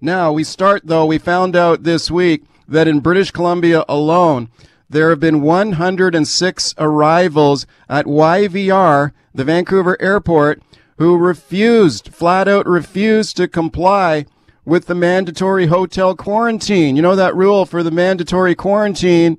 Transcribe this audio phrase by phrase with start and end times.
[0.00, 4.48] Now, we start though, we found out this week that in British Columbia alone,
[4.88, 10.62] there have been 106 arrivals at YVR, the Vancouver airport,
[10.96, 14.26] who refused, flat out refused to comply
[14.64, 16.96] with the mandatory hotel quarantine.
[16.96, 19.38] You know that rule for the mandatory quarantine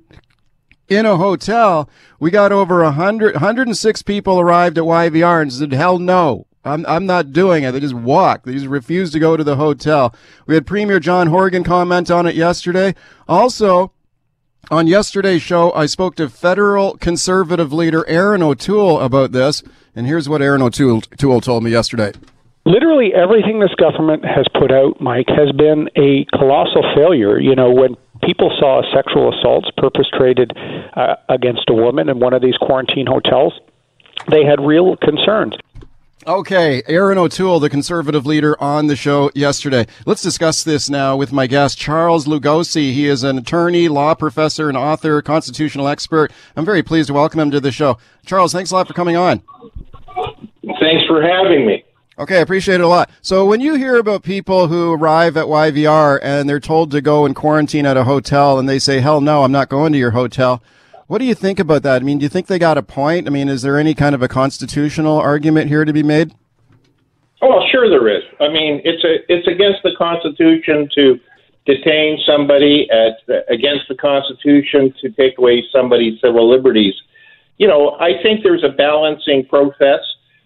[0.88, 1.88] in a hotel.
[2.20, 6.46] We got over 100, 106 people arrived at YVR and said, hell no.
[6.64, 7.72] I'm, I'm not doing it.
[7.72, 8.46] They just walked.
[8.46, 10.14] They just refused to go to the hotel.
[10.46, 12.94] We had Premier John Horgan comment on it yesterday.
[13.28, 13.92] Also,
[14.70, 19.62] on yesterday's show, I spoke to federal conservative leader Erin O'Toole about this.
[19.94, 22.12] And here's what O'Toole, O'Toole told me yesterday.
[22.64, 27.40] Literally everything this government has put out, Mike, has been a colossal failure.
[27.40, 30.52] You know, when people saw sexual assaults perpetrated
[30.94, 33.52] uh, against a woman in one of these quarantine hotels,
[34.30, 35.54] they had real concerns.
[36.24, 39.88] Okay, Erin O'Toole, the conservative leader on the show yesterday.
[40.06, 42.92] Let's discuss this now with my guest, Charles Lugosi.
[42.92, 46.30] He is an attorney, law professor, and author, constitutional expert.
[46.54, 47.98] I'm very pleased to welcome him to the show.
[48.24, 49.42] Charles, thanks a lot for coming on.
[50.78, 51.84] Thanks for having me.
[52.20, 53.10] Okay, I appreciate it a lot.
[53.20, 57.24] So when you hear about people who arrive at YVR and they're told to go
[57.24, 60.12] and quarantine at a hotel and they say, hell no, I'm not going to your
[60.12, 60.62] hotel.
[61.06, 62.02] What do you think about that?
[62.02, 63.26] I mean, do you think they got a point?
[63.26, 66.34] I mean, is there any kind of a constitutional argument here to be made?
[67.42, 68.22] Oh, well, sure there is.
[68.40, 71.18] I mean, it's a it's against the Constitution to
[71.66, 76.94] detain somebody at against the Constitution to take away somebody's civil liberties.
[77.58, 80.00] You know, I think there's a balancing process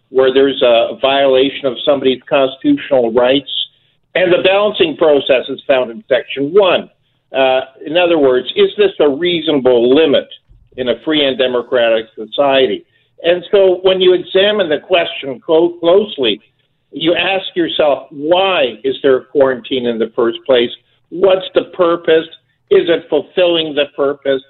[0.08, 3.50] where there's a violation of somebody's constitutional rights,
[4.14, 6.90] and the balancing process is found in Section One.
[7.30, 10.28] Uh, in other words, is this a reasonable limit
[10.76, 12.84] in a free and democratic society.
[13.22, 16.40] And so when you examine the question clo- closely,
[16.92, 20.70] you ask yourself, why is there a quarantine in the first place?
[21.08, 22.26] What's the purpose?
[22.70, 24.42] Is it fulfilling the purpose?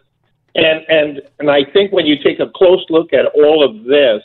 [0.54, 4.22] And and and I think when you take a close look at all of this,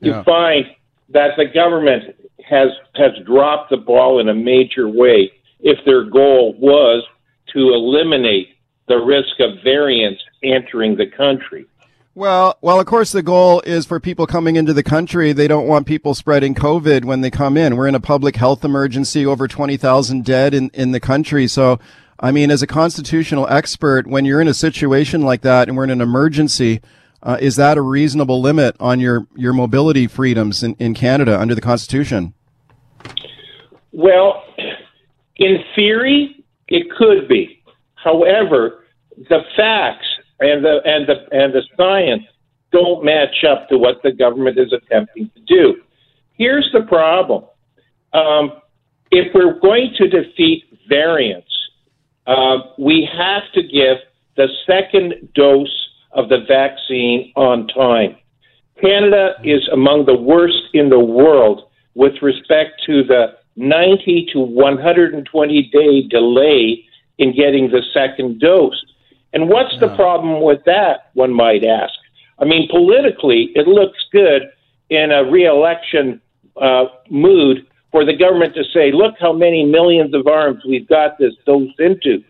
[0.00, 0.22] you yeah.
[0.22, 0.66] find
[1.10, 2.14] that the government
[2.48, 7.04] has has dropped the ball in a major way if their goal was
[7.52, 8.48] to eliminate
[8.88, 11.66] the risk of variants entering the country.
[12.16, 15.32] Well, well, of course, the goal is for people coming into the country.
[15.32, 17.76] They don't want people spreading COVID when they come in.
[17.76, 21.48] We're in a public health emergency, over 20,000 dead in, in the country.
[21.48, 21.80] So,
[22.20, 25.84] I mean, as a constitutional expert, when you're in a situation like that and we're
[25.84, 26.80] in an emergency,
[27.24, 31.56] uh, is that a reasonable limit on your, your mobility freedoms in, in Canada under
[31.56, 32.32] the Constitution?
[33.90, 34.44] Well,
[35.36, 37.60] in theory, it could be.
[37.96, 38.84] However,
[39.16, 40.06] the facts
[40.40, 42.24] and the and the and the science
[42.72, 45.82] don't match up to what the government is attempting to do.
[46.34, 47.44] Here's the problem:
[48.12, 48.52] um,
[49.10, 51.50] if we're going to defeat variants,
[52.26, 53.98] uh, we have to give
[54.36, 58.16] the second dose of the vaccine on time.
[58.80, 65.70] Canada is among the worst in the world with respect to the 90 to 120
[65.72, 66.84] day delay
[67.18, 68.84] in getting the second dose.
[69.34, 71.92] And what's the problem with that, one might ask?
[72.38, 74.42] I mean, politically, it looks good
[74.90, 76.20] in a reelection
[76.60, 81.18] uh, mood for the government to say, look how many millions of arms we've got
[81.18, 82.22] this dose into.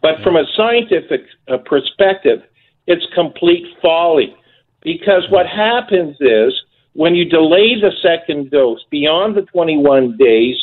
[0.00, 2.42] But from a scientific uh, perspective,
[2.86, 4.34] it's complete folly.
[4.82, 6.54] Because what happens is
[6.94, 10.56] when you delay the second dose beyond the 21 days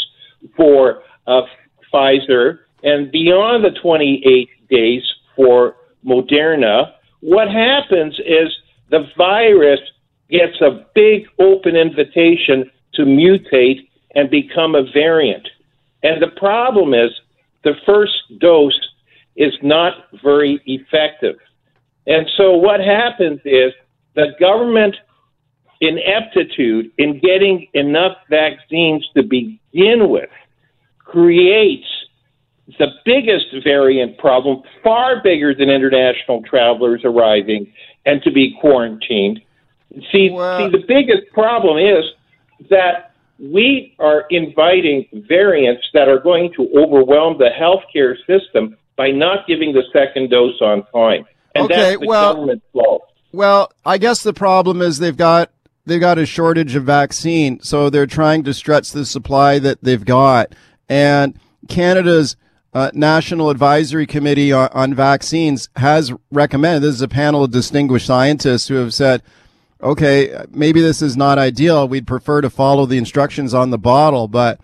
[0.56, 1.42] for uh,
[1.94, 5.04] Pfizer and beyond the 28 days
[5.36, 8.50] for Moderna, what happens is
[8.90, 9.80] the virus
[10.30, 15.48] gets a big open invitation to mutate and become a variant.
[16.04, 17.12] And the problem is
[17.64, 18.80] the first dose
[19.36, 19.94] is not
[20.24, 21.36] very effective.
[22.06, 23.72] And so what happens is
[24.16, 24.96] the government
[25.82, 30.30] ineptitude in getting enough vaccines to begin with
[31.00, 31.88] creates
[32.80, 37.72] the biggest variant problem, far bigger than international travelers arriving
[38.06, 39.42] and to be quarantined.
[40.12, 42.04] See, well, see, the biggest problem is
[42.70, 49.48] that we are inviting variants that are going to overwhelm the healthcare system by not
[49.48, 51.26] giving the second dose on time.
[51.56, 53.04] And okay, that's the well, government's fault.
[53.32, 55.52] Well, I guess the problem is they've got
[55.86, 60.06] they've got a shortage of vaccine, so they're trying to stretch the supply that they've
[60.06, 60.54] got.
[60.88, 61.38] And
[61.68, 62.36] Canada's
[62.74, 66.82] uh, National Advisory Committee on, on, Vaccines has recommended.
[66.82, 69.22] This is a panel of distinguished scientists who have said,
[69.82, 71.88] okay, maybe this is not ideal.
[71.88, 74.60] We'd prefer to follow the instructions on the bottle, but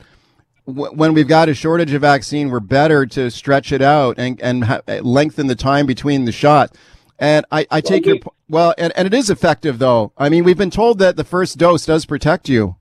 [0.65, 4.41] w- when we've got a shortage of vaccine, we're better to stretch it out and
[4.41, 6.75] and ha- lengthen the time between the shot.
[7.19, 10.13] And I, I take Well, your po- well, and, and it is effective though.
[10.17, 12.77] I mean, we've been told that the first dose does protect you,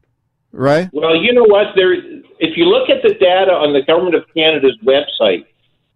[0.52, 0.88] right?
[0.92, 1.74] Well, you know what?
[1.74, 1.94] There,
[2.38, 5.44] if you look at the data on the government of Canada's website,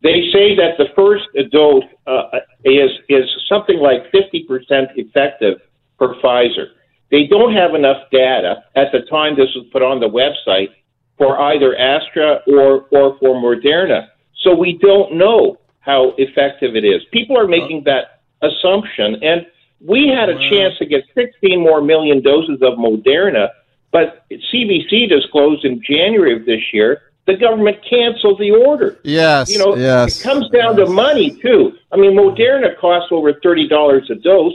[0.02, 5.60] they say that the first dose uh, is is something like fifty percent effective
[5.98, 6.66] for Pfizer.
[7.10, 10.68] They don't have enough data at the time this was put on the website
[11.16, 14.08] for either Astra or or for Moderna,
[14.42, 17.02] so we don't know how effective it is.
[17.12, 19.46] People are making that assumption, and
[19.84, 23.48] we had a chance to get 16 more million doses of Moderna,
[23.92, 28.98] but CBC disclosed in January of this year the government canceled the order.
[29.04, 29.48] Yes.
[29.50, 30.18] You know, yes.
[30.20, 31.78] it comes down to money too.
[31.92, 34.54] I mean, Moderna costs over thirty dollars a dose.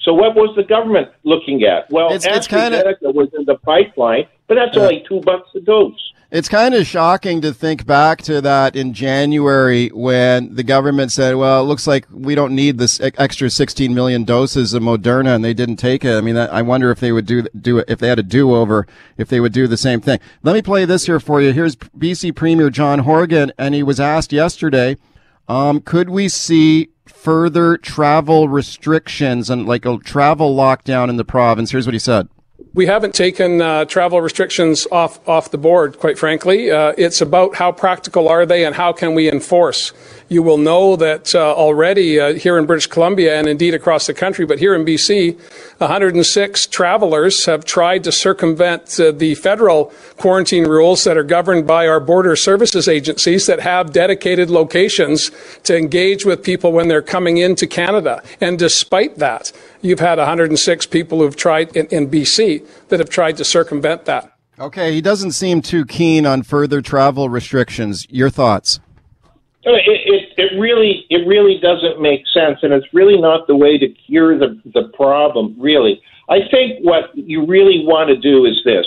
[0.00, 1.90] So what was the government looking at?
[1.90, 5.60] Well, It's- it's kinda- AstraZeneca was in the pipeline, but that's only two bucks a
[5.60, 6.07] dose.
[6.30, 11.36] It's kind of shocking to think back to that in January when the government said,
[11.36, 15.42] well, it looks like we don't need this extra 16 million doses of Moderna and
[15.42, 16.14] they didn't take it.
[16.14, 18.54] I mean, I wonder if they would do, do it, if they had a do
[18.54, 18.86] over,
[19.16, 20.20] if they would do the same thing.
[20.42, 21.54] Let me play this here for you.
[21.54, 24.98] Here's BC Premier John Horgan and he was asked yesterday,
[25.48, 31.70] um, could we see further travel restrictions and like a travel lockdown in the province?
[31.70, 32.28] Here's what he said.
[32.74, 36.72] We haven't taken uh, travel restrictions off off the board, quite frankly.
[36.72, 39.92] Uh, it's about how practical are they and how can we enforce.
[40.28, 44.12] You will know that uh, already uh, here in British Columbia and indeed across the
[44.14, 45.38] country, but here in BC,
[45.78, 51.86] 106 travelers have tried to circumvent uh, the federal quarantine rules that are governed by
[51.86, 55.30] our border services agencies that have dedicated locations
[55.62, 58.22] to engage with people when they're coming into Canada.
[58.40, 62.47] And despite that, you've had 106 people who've tried in, in BC
[62.88, 64.32] that have tried to circumvent that.
[64.58, 64.92] Okay.
[64.92, 68.06] He doesn't seem too keen on further travel restrictions.
[68.10, 68.80] Your thoughts?
[69.64, 73.76] It, it, it really it really doesn't make sense, and it's really not the way
[73.76, 75.54] to cure the the problem.
[75.58, 78.86] Really, I think what you really want to do is this: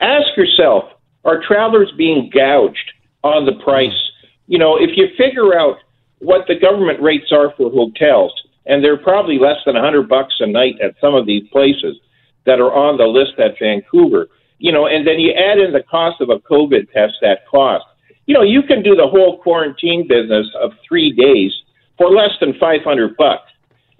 [0.00, 0.84] ask yourself,
[1.24, 2.92] are travelers being gouged
[3.24, 3.98] on the price?
[4.46, 5.78] You know, if you figure out
[6.18, 8.32] what the government rates are for hotels,
[8.66, 11.96] and they're probably less than a hundred bucks a night at some of these places
[12.46, 14.28] that are on the list at Vancouver.
[14.58, 17.84] You know, and then you add in the cost of a COVID test that cost
[18.30, 21.52] you know, you can do the whole quarantine business of three days
[21.98, 23.50] for less than 500 bucks.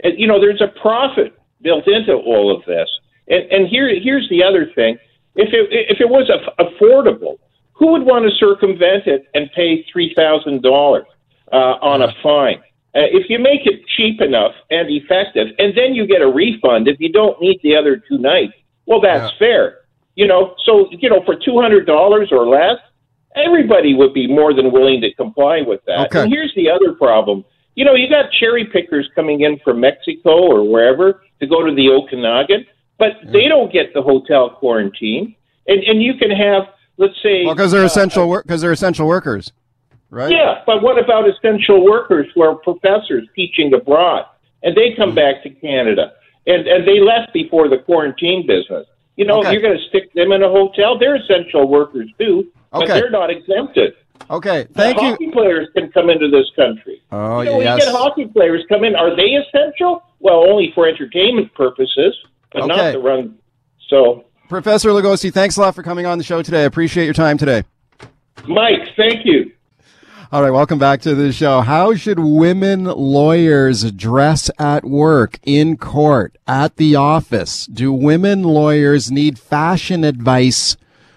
[0.04, 2.88] And, you know, there's a profit built into all of this.
[3.26, 4.98] And, and here, here's the other thing.
[5.34, 7.38] If it, if it was aff- affordable,
[7.72, 11.02] who would want to circumvent it and pay $3,000
[11.50, 12.62] uh, on a fine?
[12.94, 16.88] Uh, if you make it cheap enough and effective, and then you get a refund
[16.88, 18.52] if you don't need the other two nights,
[18.86, 19.78] well, that's fair.
[20.16, 22.78] You know, so, you know, for $200 or less,
[23.36, 26.06] everybody would be more than willing to comply with that.
[26.06, 26.22] Okay.
[26.22, 27.44] And here's the other problem.
[27.76, 31.74] You know, you got cherry pickers coming in from Mexico or wherever to go to
[31.74, 32.66] the Okanagan,
[32.98, 35.36] but they don't get the hotel quarantine.
[35.66, 36.64] And and you can have,
[36.96, 39.52] let's say, Well, because they're uh, essential work, because they're essential workers,
[40.10, 40.30] right?
[40.30, 44.26] yeah, but what about essential workers who are professors teaching abroad,
[44.62, 46.12] and they come back to Canada,
[46.46, 48.86] and and they left before the quarantine business.
[49.16, 49.52] You know, Okay.
[49.52, 50.98] you're going to stick them in a hotel.
[50.98, 52.94] They're essential workers too, but Okay.
[52.94, 53.94] they're not exempted.
[54.30, 54.66] Okay.
[54.74, 55.08] Thank you.
[55.10, 57.00] hockey players can come into this country.
[57.10, 57.80] Oh, you know, yes.
[57.80, 58.94] we get hockey players come in.
[58.94, 60.02] Are they essential?
[60.20, 62.14] Well, only for entertainment purposes,
[62.52, 62.68] but Okay.
[62.76, 63.34] not to run.
[63.88, 66.60] So, Professor Lugosi, thanks a lot for coming on the show today.
[66.62, 67.64] I appreciate your time today.
[68.46, 69.50] Mike, thank you.
[70.32, 71.60] All right, welcome back to the show.
[71.60, 77.66] How should women lawyers dress at work, in court, at the office?
[77.66, 80.76] Do women lawyers need fashion advice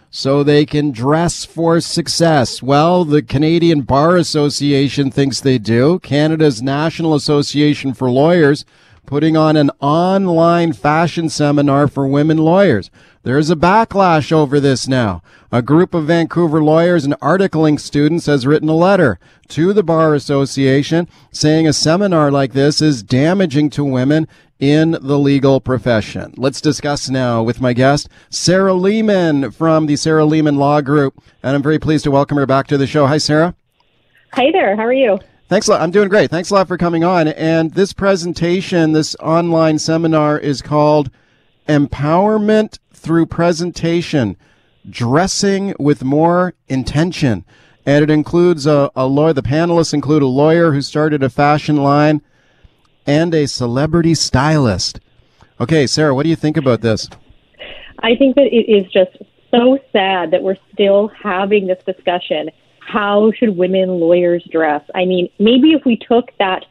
[0.10, 2.64] so they can dress for success?
[2.64, 6.00] Well, the Canadian Bar Association thinks they do.
[6.00, 8.66] Canada's National Association for Lawyers
[9.06, 12.90] putting on an online fashion seminar for women lawyers.
[13.24, 15.22] There's a backlash over this now.
[15.50, 20.14] A group of Vancouver lawyers and articling students has written a letter to the Bar
[20.14, 24.28] Association saying a seminar like this is damaging to women
[24.60, 26.34] in the legal profession.
[26.36, 31.24] Let's discuss now with my guest, Sarah Leamon from the Sarah Leamon Law Group.
[31.42, 33.08] And I'm very pleased to welcome her back to the show.
[33.08, 33.56] Hi, Sarah.
[34.34, 34.76] Hi there.
[34.76, 35.18] How are you?
[35.48, 35.82] Thanks a lot.
[35.82, 36.30] I'm doing great.
[36.30, 37.30] Thanks a lot for coming on.
[37.30, 41.10] And this presentation, this online seminar is called
[41.70, 44.38] Empowerment Through Presentation
[44.90, 47.44] Dressing with More Intention.
[47.86, 51.76] And it includes a, a lawyer, the panelists include a lawyer who started a fashion
[51.76, 52.22] line
[53.06, 55.02] and a celebrity stylist.
[55.60, 57.10] Okay, Sarah, what do you think about this?
[58.00, 59.18] I think that it is just
[59.52, 62.52] so sad that we're still having this discussion.
[62.80, 64.82] How should women lawyers dress?
[64.96, 66.64] I mean, maybe if we took that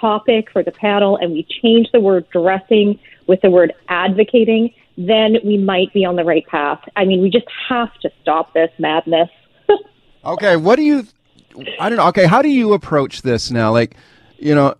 [0.00, 5.36] topic for the panel and we changed the word dressing with the word advocating, then
[5.44, 6.80] we might be on the right path.
[6.96, 9.30] I mean, we just have to stop this madness.
[10.24, 11.06] okay, what do you
[11.78, 12.06] I don't know.
[12.08, 13.72] Okay, how do you approach this now?
[13.72, 13.96] Like,
[14.38, 14.74] you know,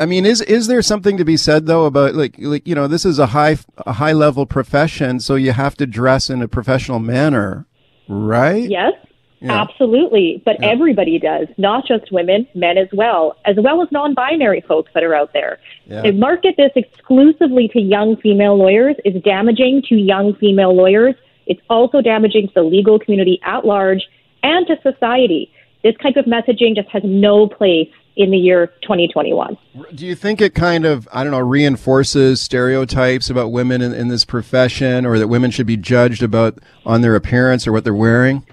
[0.00, 2.86] I mean, is is there something to be said though about like like you know
[2.86, 6.48] this is a high a high level profession, so you have to dress in a
[6.48, 7.66] professional manner,
[8.08, 8.68] right?
[8.68, 8.92] Yes,
[9.40, 9.60] yeah.
[9.60, 10.42] absolutely.
[10.44, 10.68] But yeah.
[10.68, 15.14] everybody does, not just women, men as well, as well as non-binary folks that are
[15.14, 15.58] out there.
[15.86, 16.02] Yeah.
[16.02, 21.14] To market this exclusively to young female lawyers is damaging to young female lawyers.
[21.46, 24.02] It's also damaging to the legal community at large
[24.42, 25.52] and to society.
[25.82, 29.56] This type of messaging just has no place in the year 2021.
[29.94, 34.08] Do you think it kind of, I don't know, reinforces stereotypes about women in, in
[34.08, 37.94] this profession or that women should be judged about on their appearance or what they're
[37.94, 38.44] wearing?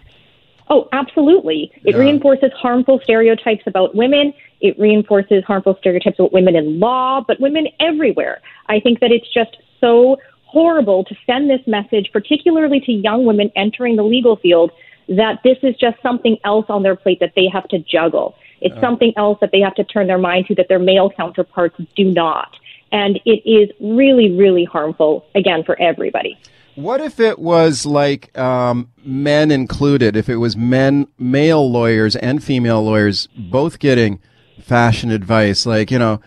[0.74, 1.72] Oh, absolutely.
[1.84, 2.02] It yeah.
[2.02, 4.34] reinforces harmful stereotypes about women.
[4.60, 8.42] It reinforces harmful stereotypes about women in law, but women everywhere.
[8.70, 13.52] I think that it's just so horrible to send this message, particularly to young women
[13.56, 14.72] entering the legal field,
[15.10, 18.36] that this is just something else on their plate that they have to juggle.
[18.60, 21.80] It's something else that they have to turn their mind to that their male counterparts
[21.96, 22.56] do not.
[22.92, 26.36] And it is really, really harmful, again, for everybody.
[26.76, 30.16] What if it was like um, men included?
[30.16, 34.20] If it was men, male lawyers and female lawyers both getting
[34.60, 36.20] fashion advice, like you know,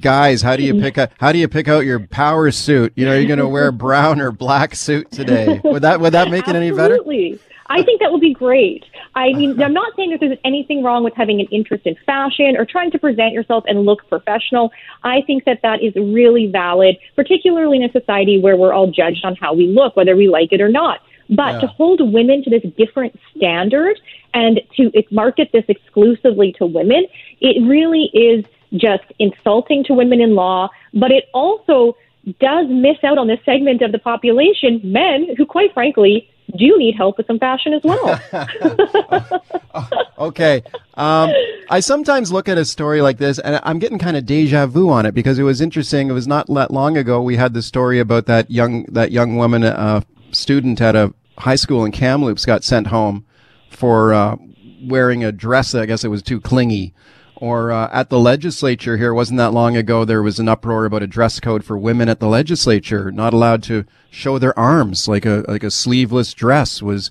[0.00, 2.92] guys, how do you pick out how do you pick out your power suit?
[2.96, 5.60] You know, you're going to wear a brown or black suit today.
[5.64, 6.94] Would that would that make it any better?
[6.94, 7.38] Absolutely.
[7.68, 8.84] I think that would be great.
[9.14, 12.56] I mean, I'm not saying that there's anything wrong with having an interest in fashion
[12.56, 14.72] or trying to present yourself and look professional.
[15.02, 19.24] I think that that is really valid, particularly in a society where we're all judged
[19.24, 21.00] on how we look, whether we like it or not.
[21.28, 21.60] But yeah.
[21.62, 23.98] to hold women to this different standard
[24.32, 27.06] and to market this exclusively to women,
[27.40, 28.44] it really is
[28.74, 31.96] just insulting to women in law, but it also
[32.40, 36.78] does miss out on this segment of the population, men who, quite frankly, do you
[36.78, 38.20] need help with some fashion as well.
[40.18, 40.62] okay.
[40.94, 41.30] Um,
[41.68, 44.90] I sometimes look at a story like this and I'm getting kind of deja vu
[44.90, 46.08] on it because it was interesting.
[46.08, 49.36] It was not that long ago we had the story about that young that young
[49.36, 50.00] woman, uh,
[50.32, 53.24] student at a high school in Kamloops, got sent home
[53.70, 54.36] for uh,
[54.82, 55.72] wearing a dress.
[55.72, 56.94] That I guess it was too clingy
[57.36, 61.02] or uh, at the legislature here wasn't that long ago there was an uproar about
[61.02, 65.26] a dress code for women at the legislature not allowed to show their arms like
[65.26, 67.10] a like a sleeveless dress was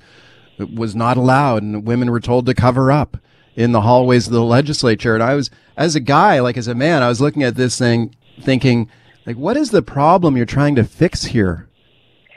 [0.58, 3.17] was not allowed and women were told to cover up
[3.55, 5.13] in the hallways of the legislature.
[5.13, 7.77] And I was as a guy like as a man I was looking at this
[7.77, 8.89] thing thinking
[9.25, 11.67] like what is the problem you're trying to fix here?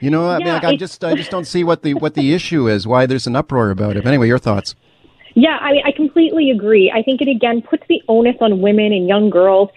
[0.00, 2.32] You know I mean like I just I just don't see what the what the
[2.34, 4.04] issue is why there's an uproar about it.
[4.04, 4.74] But anyway your thoughts
[5.34, 6.92] yeah, I mean, I completely agree.
[6.94, 9.70] I think it again puts the onus on women and young girls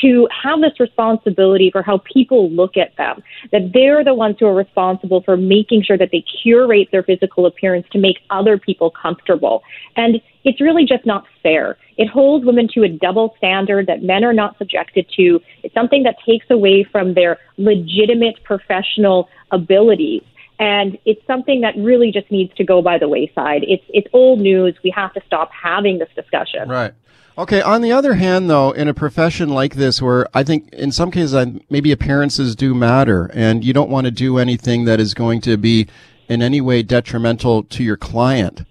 [0.00, 3.22] to have this responsibility for how people look at them,
[3.52, 7.46] that they're the ones who are responsible for making sure that they curate their physical
[7.46, 9.62] appearance to make other people comfortable.
[9.96, 11.76] And it's really just not fair.
[11.96, 15.40] It holds women to a double standard that men are not subjected to.
[15.62, 20.22] It's something that takes away from their legitimate professional abilities.
[20.58, 23.62] And it's something that really just needs to go by the wayside.
[23.62, 24.76] It's it's old news.
[24.82, 26.68] We have to stop having this discussion.
[26.68, 26.92] Right.
[27.36, 27.62] Okay.
[27.62, 31.12] On the other hand, though, in a profession like this, where I think in some
[31.12, 35.40] cases maybe appearances do matter, and you don't want to do anything that is going
[35.42, 35.86] to be
[36.28, 38.64] in any way detrimental to your client,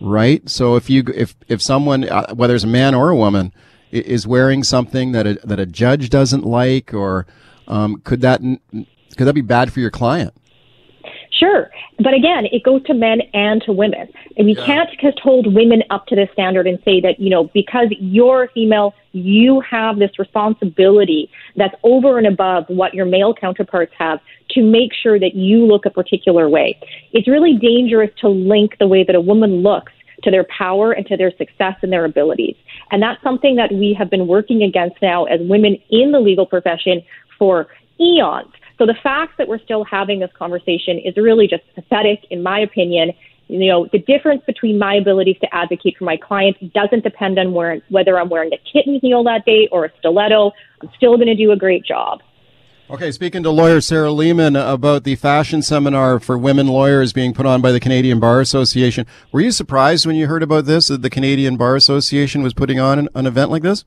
[0.00, 0.48] right?
[0.48, 3.52] So if you if if someone, uh, whether it's a man or a woman,
[3.90, 7.26] is wearing something that a, that a judge doesn't like, or
[7.66, 10.34] um, could that could that be bad for your client?
[11.44, 11.70] Sure.
[11.98, 14.08] But again, it goes to men and to women.
[14.36, 14.64] And we yeah.
[14.64, 18.48] can't just hold women up to this standard and say that, you know, because you're
[18.54, 24.20] female, you have this responsibility that's over and above what your male counterparts have
[24.50, 26.78] to make sure that you look a particular way.
[27.12, 31.06] It's really dangerous to link the way that a woman looks to their power and
[31.06, 32.56] to their success and their abilities.
[32.90, 36.46] And that's something that we have been working against now as women in the legal
[36.46, 37.02] profession
[37.38, 37.66] for
[38.00, 38.50] eons.
[38.78, 42.60] So the fact that we're still having this conversation is really just pathetic, in my
[42.60, 43.12] opinion.
[43.48, 47.52] You know, the difference between my abilities to advocate for my clients doesn't depend on
[47.52, 50.52] where, whether I'm wearing a kitten heel that day or a stiletto.
[50.80, 52.20] I'm still going to do a great job.
[52.90, 57.46] Okay, speaking to lawyer Sarah Leamon about the fashion seminar for women lawyers being put
[57.46, 61.00] on by the Canadian Bar Association, were you surprised when you heard about this that
[61.00, 63.86] the Canadian Bar Association was putting on an, an event like this?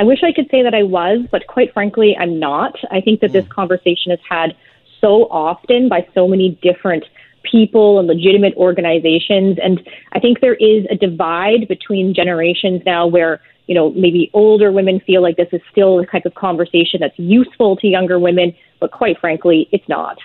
[0.00, 2.74] I wish I could say that I was, but quite frankly, I'm not.
[2.90, 3.52] I think that this hmm.
[3.52, 4.56] conversation has had
[4.98, 7.04] so often by so many different
[7.42, 9.58] people and legitimate organizations.
[9.62, 14.72] And I think there is a divide between generations now where, you know, maybe older
[14.72, 18.54] women feel like this is still the type of conversation that's useful to younger women,
[18.80, 20.16] but quite frankly, it's not.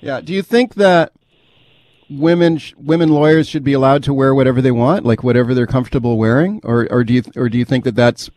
[0.00, 0.20] Yeah.
[0.20, 1.12] Do you think that
[2.10, 6.18] women women lawyers should be allowed to wear whatever they want, like whatever they're comfortable
[6.18, 8.30] wearing, or or do you or do you think that that's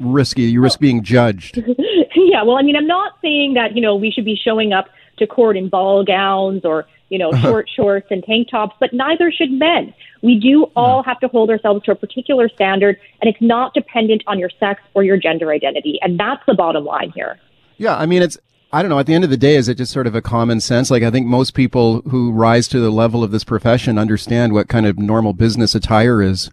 [0.00, 0.42] risky?
[0.42, 1.56] You risk being judged.
[2.16, 2.42] yeah.
[2.42, 4.86] Well, I mean, I'm not saying that you know we should be showing up
[5.18, 7.48] to court in ball gowns or you know uh-huh.
[7.48, 9.94] short shorts and tank tops, but neither should men.
[10.22, 14.22] We do all have to hold ourselves to a particular standard, and it's not dependent
[14.26, 17.38] on your sex or your gender identity, and that's the bottom line here.
[17.78, 18.36] Yeah, I mean, it's
[18.72, 19.00] I don't know.
[19.00, 20.90] At the end of the day, is it just sort of a common sense?
[20.90, 24.68] Like, I think most people who rise to the level of this profession understand what
[24.68, 26.50] kind of normal business attire is.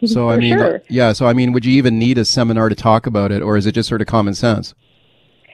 [0.06, 0.82] So, I mean, sure.
[0.88, 1.12] yeah.
[1.12, 3.66] So, I mean, would you even need a seminar to talk about it, or is
[3.66, 4.74] it just sort of common sense?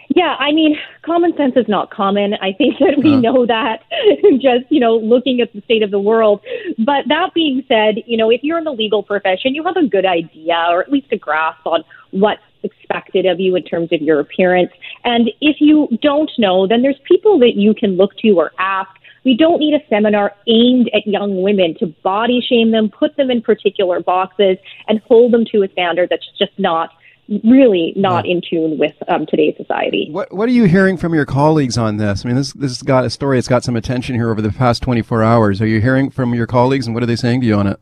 [0.09, 2.35] Yeah, I mean, common sense is not common.
[2.35, 3.21] I think that we uh-huh.
[3.21, 3.85] know that
[4.35, 6.40] just, you know, looking at the state of the world.
[6.78, 9.87] But that being said, you know, if you're in the legal profession, you have a
[9.87, 14.00] good idea or at least a grasp on what's expected of you in terms of
[14.00, 14.71] your appearance.
[15.04, 18.90] And if you don't know, then there's people that you can look to or ask.
[19.25, 23.30] We don't need a seminar aimed at young women to body shame them, put them
[23.30, 26.90] in particular boxes, and hold them to a standard that's just not
[27.29, 30.09] really not in tune with um, today's society.
[30.11, 32.25] What What are you hearing from your colleagues on this?
[32.25, 33.38] I mean, this this has got a story.
[33.38, 35.61] It's got some attention here over the past 24 hours.
[35.61, 37.81] Are you hearing from your colleagues, and what are they saying to you on it?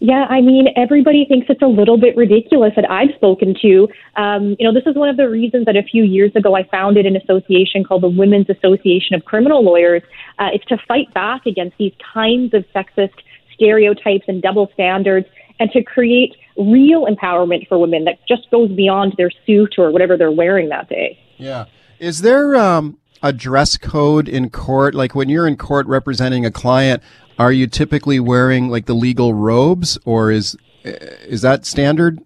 [0.00, 3.88] Yeah, I mean, everybody thinks it's a little bit ridiculous that I've spoken to.
[4.14, 6.62] Um, you know, this is one of the reasons that a few years ago I
[6.68, 10.02] founded an association called the Women's Association of Criminal Lawyers.
[10.38, 13.14] Uh, it's to fight back against these kinds of sexist
[13.52, 15.26] stereotypes and double standards
[15.58, 20.16] and to create real empowerment for women that just goes beyond their suit or whatever
[20.16, 21.18] they're wearing that day.
[21.36, 21.66] Yeah.
[21.98, 24.94] Is there um, a dress code in court?
[24.94, 27.02] Like when you're in court representing a client,
[27.38, 32.20] are you typically wearing like the legal robes, or is is that standard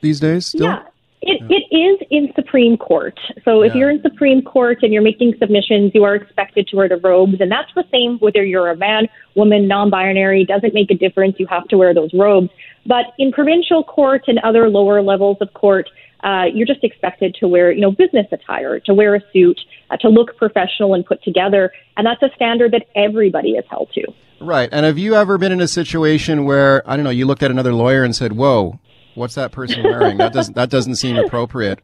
[0.00, 0.46] these days?
[0.46, 0.66] Still?
[0.66, 0.82] Yeah.
[1.26, 3.18] It, it is in Supreme Court.
[3.44, 3.80] So if Yeah.
[3.80, 7.40] you're in Supreme Court and you're making submissions, you are expected to wear the robes.
[7.40, 11.36] And that's the same whether you're a man, woman, non binary, doesn't make a difference.
[11.38, 12.50] You have to wear those robes.
[12.86, 15.88] But in provincial court and other lower levels of court,
[16.22, 19.96] uh, you're just expected to wear, you know, business attire, to wear a suit, uh,
[19.98, 21.72] to look professional and put together.
[21.96, 24.04] And that's a standard that everybody is held to.
[24.40, 24.68] Right.
[24.72, 27.50] And have you ever been in a situation where I don't know, you looked at
[27.50, 28.78] another lawyer and said, "Whoa,
[29.14, 30.18] what's that person wearing?
[30.18, 31.80] that doesn't that doesn't seem appropriate."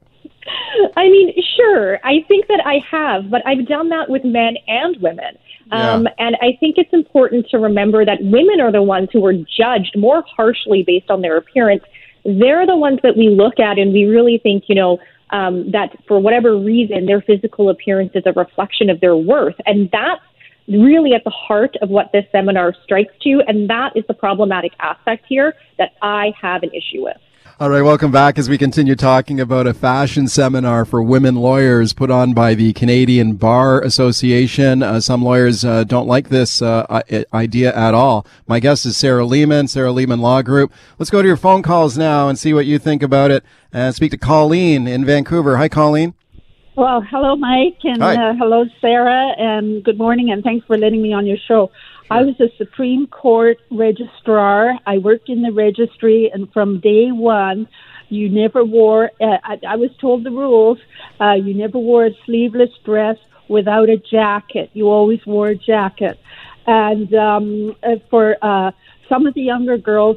[0.96, 1.98] I mean, sure.
[2.04, 5.36] I think that I have, but I've done that with men and women.
[5.70, 6.12] Um, Yeah.
[6.18, 9.96] And I think it's important to remember that women are the ones who are judged
[9.96, 11.84] more harshly based on their appearance.
[12.24, 14.98] They're the ones that we look at and we really think, you know,
[15.30, 19.54] um, that for whatever reason, their physical appearance is a reflection of their worth.
[19.64, 20.22] And that's
[20.70, 23.42] really at the heart of what this seminar strikes to.
[23.46, 27.16] And that is the problematic aspect here that I have an issue with.
[27.60, 31.92] All right, welcome back as we continue talking about a fashion seminar for women lawyers
[31.92, 34.82] put on by the Canadian Bar Association.
[34.82, 37.02] Uh, some lawyers uh, don't like this uh,
[37.34, 38.26] idea at all.
[38.46, 40.72] My guest is Sarah Leamon, Sarah Leamon Law Group.
[40.98, 43.44] Let's go to your phone calls now and see what you think about it.
[43.74, 45.58] And speak to Colleen in Vancouver.
[45.58, 46.14] Hi, Colleen.
[46.76, 51.12] Well, hello, Mike, and uh, hello, Sarah, and good morning, and thanks for letting me
[51.12, 51.72] on your show.
[52.08, 54.78] I was a Supreme Court registrar.
[54.86, 57.66] I worked in the registry, and from day one,
[58.08, 59.10] you never wore.
[59.20, 60.78] Uh, I, I was told the rules.
[61.20, 63.16] Uh, you never wore a sleeveless dress
[63.48, 64.70] without a jacket.
[64.72, 66.20] You always wore a jacket,
[66.68, 68.70] and um, uh, for uh,
[69.10, 70.16] some of the younger girls,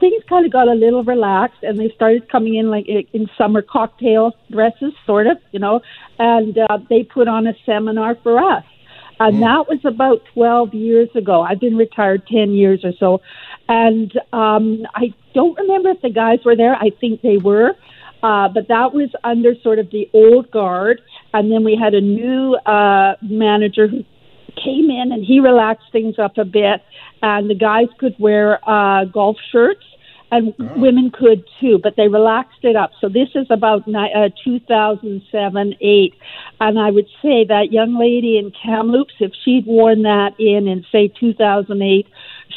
[0.00, 3.62] things kind of got a little relaxed, and they started coming in like in summer
[3.62, 5.80] cocktail dresses, sort of, you know,
[6.18, 8.64] and uh, they put on a seminar for us.
[9.20, 11.42] And that was about 12 years ago.
[11.42, 13.20] I've been retired 10 years or so.
[13.68, 16.74] And um, I don't remember if the guys were there.
[16.74, 17.74] I think they were.
[18.22, 21.02] Uh, but that was under sort of the old guard.
[21.34, 24.04] And then we had a new uh, manager who
[24.56, 26.82] came in and he relaxed things up a bit.
[27.22, 29.84] And the guys could wear uh, golf shirts
[30.30, 32.92] and women could too, but they relaxed it up.
[33.00, 36.14] So this is about ni- uh, 2007, 8.
[36.60, 40.84] And I would say that young lady in Kamloops, if she'd worn that in, in
[40.92, 42.06] say 2008,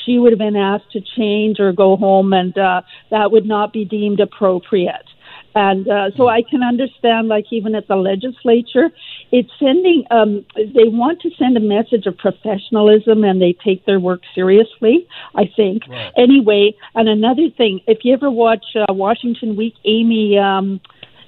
[0.05, 3.73] she would have been asked to change or go home, and uh, that would not
[3.73, 5.07] be deemed appropriate.
[5.55, 8.89] And uh, so I can understand, like even at the legislature,
[9.31, 10.05] it's sending.
[10.09, 15.07] Um, they want to send a message of professionalism, and they take their work seriously.
[15.35, 15.83] I think.
[16.17, 20.37] Anyway, and another thing, if you ever watch uh, Washington Week, Amy.
[20.37, 20.81] Um,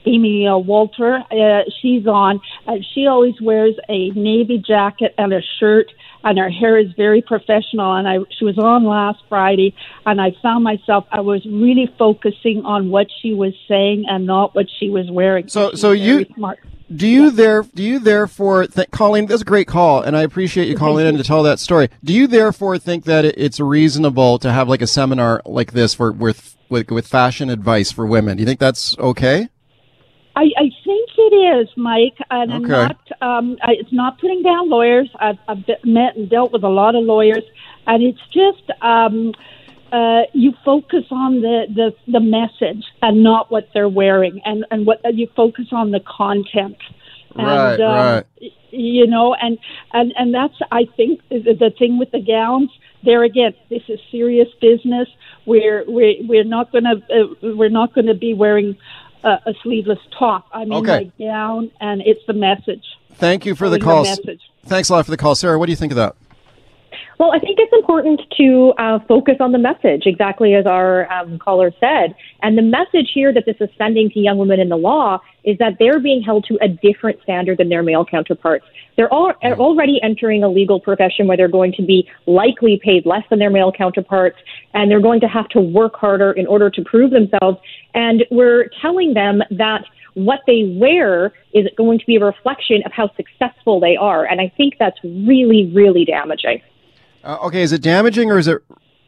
[0.06, 1.24] Amy uh, Walter.
[1.32, 2.40] Uh, she's on.
[2.68, 5.92] Uh, she always wears a navy jacket and a shirt,
[6.24, 7.94] and her hair is very professional.
[7.94, 12.64] And I, she was on last Friday, and I found myself I was really focusing
[12.66, 15.48] on what she was saying and not what she was wearing.
[15.48, 16.60] So, so you smart.
[16.94, 19.26] do you there do you therefore think Colleen?
[19.26, 21.90] That's a great call, and I appreciate you calling in to tell that story.
[22.04, 25.94] Do you therefore think that it, it's reasonable to have like a seminar like this
[25.94, 28.38] for with with with fashion advice for women?
[28.38, 29.50] Do you think that's okay?
[30.36, 33.00] I, I think it is, Mike, and I'm not.
[33.22, 35.10] Um, I, it's not putting down lawyers.
[35.20, 37.44] I've, I've met and dealt with a lot of lawyers,
[37.88, 39.34] and it's just um,
[39.92, 44.86] uh, you focus on the, the the message and not what they're wearing, and and
[44.86, 46.78] what you focus on the content.
[47.34, 48.26] Right, um, right.
[48.72, 49.58] You know, and
[49.94, 52.72] and and that's I think the, the thing with the gowns.
[53.04, 55.08] There again, this is serious business.
[55.46, 58.76] We're we're we're not gonna uh, we're not gonna be wearing
[59.26, 60.48] a, a sleeveless top.
[60.54, 61.12] I mean, Okay.
[61.20, 62.84] my gown, and it's the message.
[63.16, 64.04] Thank you for the call.
[64.04, 64.42] message.
[64.66, 65.60] Thanks a lot for the call, Sarah.
[65.60, 66.16] What do you think of that?
[67.18, 71.40] Well, I think it's important to uh, focus on the message, exactly as our um,
[71.40, 72.14] caller said.
[72.42, 75.58] And the message here that this is sending to young women in the law is
[75.60, 78.66] that they're being held to a different standard than their male counterparts.
[78.98, 83.06] They're all, are already entering a legal profession where they're going to be likely paid
[83.06, 84.38] less than their male counterparts,
[84.74, 87.58] and they're going to have to work harder in order to prove themselves.
[87.94, 92.92] And we're telling them that what they wear is going to be a reflection of
[92.92, 94.26] how successful they are.
[94.26, 96.62] And I think that's really, really damaging.
[97.26, 98.62] Uh, okay, is it damaging or is it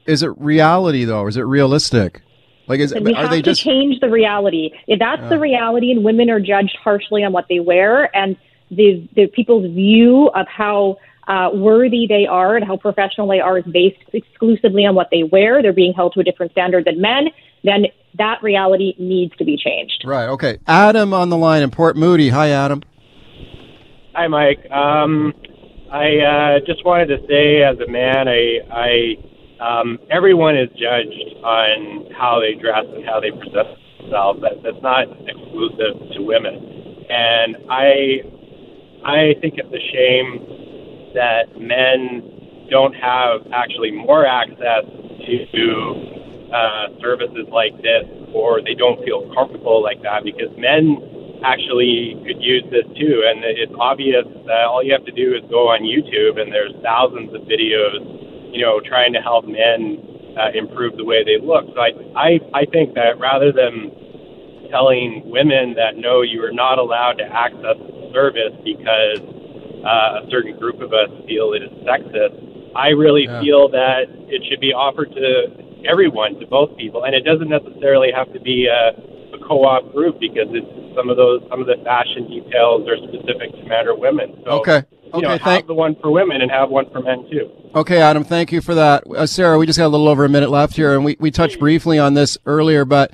[0.06, 1.22] is it reality though?
[1.22, 2.22] Or is it realistic?
[2.68, 4.72] Like, is And we are have they to just change the reality.
[4.88, 8.36] If that's the reality, and women are judged harshly on what they wear, and
[8.70, 13.58] the the people's view of how uh, worthy they are and how professional they are
[13.60, 15.62] is based exclusively on what they wear.
[15.62, 17.28] They're being held to a different standard than men.
[17.64, 17.86] Then
[18.18, 20.04] that reality needs to be changed.
[20.06, 20.28] right?
[20.30, 22.30] Okay, Adam on the line in Port Moody.
[22.30, 22.82] Hi, Adam.
[24.14, 24.70] Hi, Mike.
[24.72, 25.34] Um,
[25.92, 29.16] I uh, just wanted to say, as a man, I, I
[29.64, 34.42] um, everyone is judged on how they dress and how they present themselves.
[34.42, 36.56] That, that's not exclusive to women,
[37.10, 38.20] and I,
[39.08, 47.48] I think it's a shame that men don't have actually more access to uh, services
[47.48, 52.86] like this, or they don't feel comfortable like that because men actually could use this
[52.98, 53.24] too.
[53.28, 56.74] And it's obvious that all you have to do is go on YouTube, and there's
[56.82, 58.02] thousands of videos,
[58.54, 60.02] you know, trying to help men
[60.38, 61.66] uh, improve the way they look.
[61.74, 63.92] So I, I, I think that rather than
[64.70, 69.22] telling women that no, you are not allowed to access the service because
[69.86, 72.36] uh, a certain group of us feel it is sexist.
[72.76, 73.42] I really Yeah.
[73.42, 75.52] feel that it should be offered to
[75.86, 78.94] everyone, to both people, and it doesn't necessarily have to be a,
[79.42, 83.52] a co-op group because it's some of those some of the fashion details are specific
[83.52, 84.34] to men or women.
[84.46, 84.84] So, Okay.
[85.14, 87.50] you know, Okay, thank- have the one for women and have one for men too.
[87.76, 89.04] Okay, Adam, thank you for that.
[89.16, 91.30] Uh, Sarah, we just got a little over a minute left here, and we, we
[91.32, 93.12] touched briefly on this earlier, but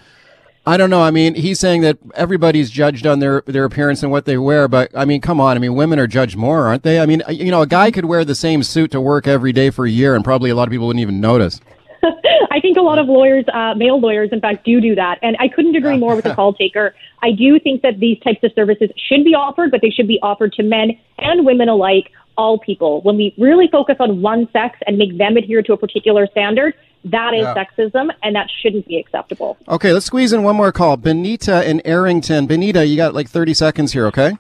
[0.66, 1.02] I don't know.
[1.02, 4.70] I mean, he's saying that everybody's judged on their, their appearance and what they wear,
[4.70, 5.58] but I mean, come on.
[5.58, 7.02] I mean, women are judged more, aren't they?
[7.02, 9.70] I mean, you know, a guy could wear the same suit to work every day
[9.72, 11.60] for a year, and probably a lot of people wouldn't even notice.
[12.52, 15.20] I think a lot of lawyers, uh, male lawyers, in fact, do do that.
[15.22, 16.96] And I couldn't agree more with the call taker.
[17.22, 20.20] I do think that these types of services should be offered, but they should be
[20.22, 23.02] offered to men and women alike, all people.
[23.02, 26.74] When we really focus on one sex and make them adhere to a particular standard,
[27.06, 27.54] that is Yeah.
[27.56, 29.58] sexism, and that shouldn't be acceptable.
[29.68, 30.96] Okay, let's squeeze in one more call.
[30.98, 32.48] Benita in Arrington.
[32.48, 34.32] Benita, you got like 30 seconds here, okay?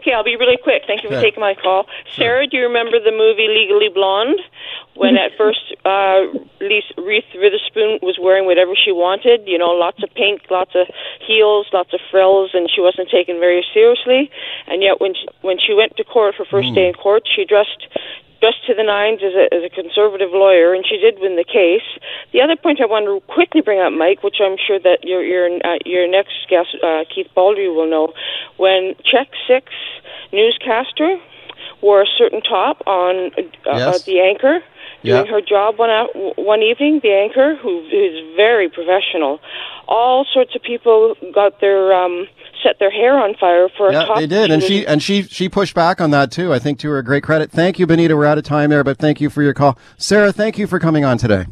[0.00, 0.82] Okay, I'll be really quick.
[0.86, 1.28] Thank you for Okay.
[1.28, 1.84] taking my call.
[2.16, 4.40] Sarah, do you remember the movie Legally Blonde?
[4.94, 6.24] When at first uh,
[6.60, 10.88] Reese Witherspoon was wearing whatever she wanted, you know, lots of pink, lots of
[11.20, 14.30] heels, lots of frills, and she wasn't taken very seriously.
[14.66, 17.44] And yet, when she, when she went to court for first day in court, she
[17.44, 17.86] dressed
[18.40, 21.44] dressed to the nines as a, as a conservative lawyer, and she did win the
[21.44, 21.84] case.
[22.32, 25.22] The other point I want to quickly bring up, Mike, which I'm sure that your
[25.22, 28.12] your uh, your next guest, uh, Keith Baldrey, will know,
[28.56, 29.66] when CHEK Six
[30.32, 31.18] newscaster
[31.82, 34.02] wore a certain top on uh, Yes.
[34.02, 34.60] uh, the anchor
[35.02, 35.30] doing Yeah.
[35.30, 37.00] her job one out, one evening.
[37.02, 39.40] The anchor, who is very professional,
[39.88, 42.26] all sorts of people got their um,
[42.62, 45.48] set their hair on fire for a Yeah, they did, and she and she she
[45.48, 46.52] pushed back on that too.
[46.52, 47.50] I think to her great credit.
[47.50, 48.16] Thank you, Benita.
[48.16, 50.32] We're out of time there, but thank you for your call, Sarah.
[50.32, 51.46] Thank you for coming on today.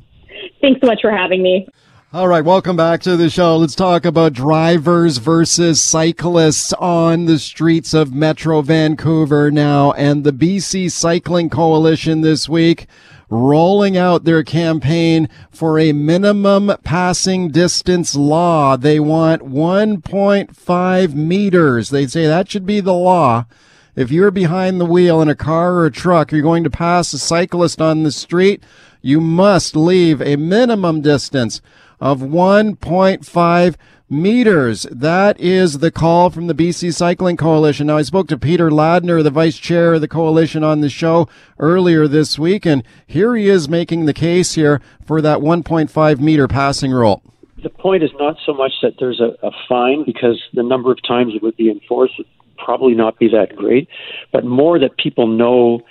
[0.61, 1.67] Thanks so much for having me.
[2.11, 3.59] All right, welcome back to the show.
[3.59, 9.93] Let's talk about drivers versus cyclists on the streets of Metro Vancouver now.
[9.93, 12.87] And the BC Cycling Coalition this week
[13.31, 18.77] rolling out their campaign for a minimum passing distance law.
[18.77, 21.91] They want 1.5 meters.
[21.91, 23.47] They say that should be the law.
[23.95, 27.13] If you're behind the wheel in a car or a truck, you're going to pass
[27.13, 28.63] a cyclist on the street,
[29.03, 31.61] you must leave a minimum distance
[32.01, 33.75] of 1.5
[34.11, 34.87] meters.
[34.91, 37.89] That is the call from the BC Cycling Coalition.
[37.89, 41.29] Now, I spoke to Peter Ladner, the vice chair of the coalition, on the show
[41.59, 46.49] earlier this week, and here he is making the case here for that 1.5 meter
[46.49, 47.23] passing rule.
[47.63, 50.99] The point is not so much that there's a, a fine because the number of
[51.03, 53.89] times it would be enforced would probably not be that great,
[54.33, 55.83] but more that people know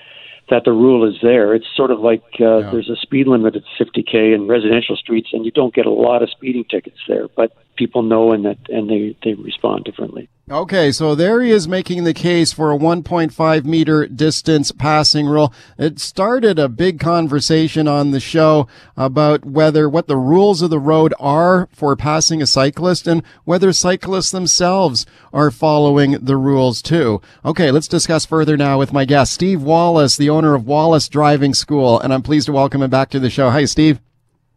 [0.49, 1.53] that the rule is there.
[1.53, 2.71] It's sort of like uh, yeah.
[2.71, 6.23] there's a speed limit at 50k in residential streets, and you don't get a lot
[6.23, 10.29] of speeding tickets there, but people know and that and they they respond differently.
[10.49, 15.53] Okay, so there he is making the case for a 1.5 meter distance passing rule.
[15.77, 20.79] It started a big conversation on the show about whether what the rules of the
[20.79, 27.21] road are for passing a cyclist and whether cyclists themselves are following the rules too.
[27.43, 31.53] Okay, let's discuss further now with my guest, Steve Wallace, the owner of Wallace Driving
[31.53, 33.49] School, and I'm pleased to welcome him back to the show.
[33.49, 33.99] Hi, Steve.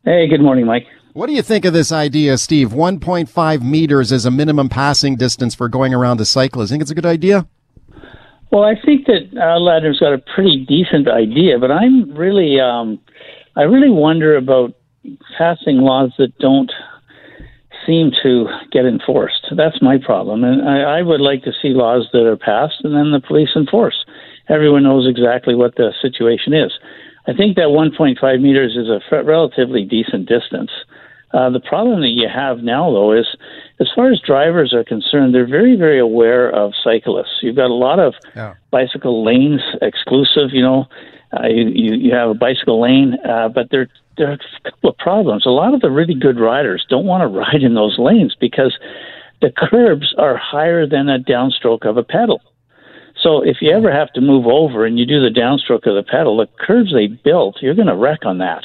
[0.05, 0.87] Hey, good morning, Mike.
[1.13, 2.71] What do you think of this idea, Steve?
[2.71, 6.71] 1.5 meters is a minimum passing distance for going around a cyclist.
[6.71, 7.49] Think it's a good idea?
[8.53, 13.01] Well, I think that uh, Ladner's got a pretty decent idea, but I'm really, um,
[13.57, 14.75] I really wonder about
[15.37, 16.71] passing laws that don't
[17.85, 19.47] seem to get enforced.
[19.57, 22.95] That's my problem, and I, I would like to see laws that are passed and
[22.95, 24.05] then the police enforce.
[24.49, 26.71] Everyone knows exactly what the situation is.
[27.27, 30.71] I think that 1.5 meters is a relatively decent distance.
[31.33, 33.27] Uh, the problem that you have now, though, is
[33.79, 37.39] as far as drivers are concerned, they're very, very aware of cyclists.
[37.41, 38.55] You've got a lot of yeah.
[38.71, 40.51] bicycle lanes exclusive.
[40.53, 40.87] You know,
[41.33, 44.91] uh, you, you you have a bicycle lane, uh, but there there are a couple
[44.91, 45.47] of problems.
[45.47, 48.77] A lot of the really good riders don't want to ride in those lanes because
[49.41, 52.43] the curbs are higher than a downstroke of a pedal.
[53.23, 56.09] So if you ever have to move over and you do the downstroke of the
[56.09, 58.65] pedal, the curves they built, you're going to wreck on that.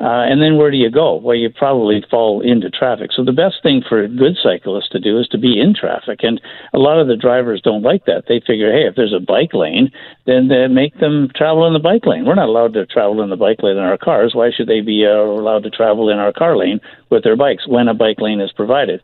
[0.00, 1.16] Uh, and then where do you go?
[1.16, 3.10] Well, you probably fall into traffic.
[3.14, 6.20] So the best thing for a good cyclist to do is to be in traffic.
[6.22, 6.40] And
[6.72, 8.24] a lot of the drivers don't like that.
[8.26, 9.92] They figure, hey, if there's a bike lane,
[10.24, 12.24] then they make them travel in the bike lane.
[12.24, 14.34] We're not allowed to travel in the bike lane in our cars.
[14.34, 17.68] Why should they be uh, allowed to travel in our car lane with their bikes
[17.68, 19.02] when a bike lane is provided?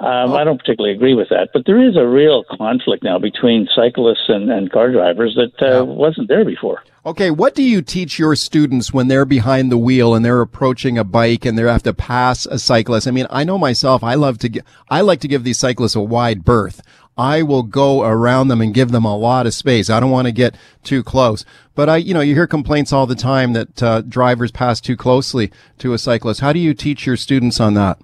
[0.00, 3.68] Um, I don't particularly agree with that, but there is a real conflict now between
[3.72, 6.82] cyclists and, and car drivers that uh, wasn't there before.
[7.06, 10.96] Okay, what do you teach your students when they're behind the wheel and they're approaching
[10.96, 13.06] a bike and they have to pass a cyclist?
[13.06, 16.00] I mean, I know myself, I love to I like to give these cyclists a
[16.00, 16.80] wide berth.
[17.18, 19.90] I will go around them and give them a lot of space.
[19.90, 21.44] I don't want to get too close.
[21.74, 24.96] But I, you know, you hear complaints all the time that uh, drivers pass too
[24.96, 26.40] closely to a cyclist.
[26.40, 27.98] How do you teach your students on that?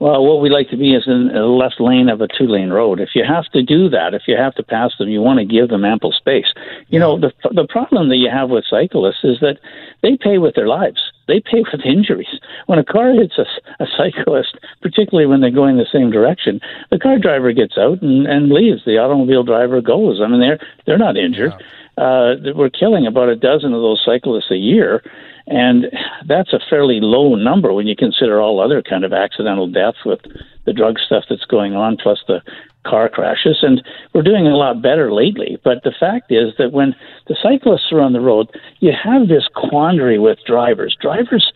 [0.00, 2.70] Well, what we like to be is in a left lane of a two lane
[2.70, 3.00] road.
[3.00, 5.44] If you have to do that, if you have to pass them, you want to
[5.44, 6.52] give them ample space.
[6.88, 9.58] You know, the, the problem that you have with cyclists is that
[10.02, 11.03] they pay with their lives.
[11.26, 12.40] They pay with injuries.
[12.66, 13.46] When a car hits a,
[13.82, 16.60] a cyclist, particularly when they're going the same direction,
[16.90, 18.82] the car driver gets out and, and leaves.
[18.84, 20.20] The automobile driver goes.
[20.22, 21.52] I mean, they're they're not injured.
[21.58, 21.66] Yeah.
[21.96, 25.00] Uh, we're killing about a dozen of those cyclists a year
[25.46, 25.86] and
[26.26, 30.20] that's a fairly low number when you consider all other kind of accidental deaths with
[30.64, 32.40] the drug stuff that's going on, plus the
[32.84, 33.58] car crashes.
[33.62, 35.58] And we're doing a lot better lately.
[35.64, 36.94] But the fact is that when
[37.28, 38.48] the cyclists are on the road,
[38.80, 40.96] you have this quandary with drivers.
[41.00, 41.52] Drivers,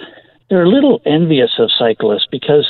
[0.51, 2.67] they're a little envious of cyclists because,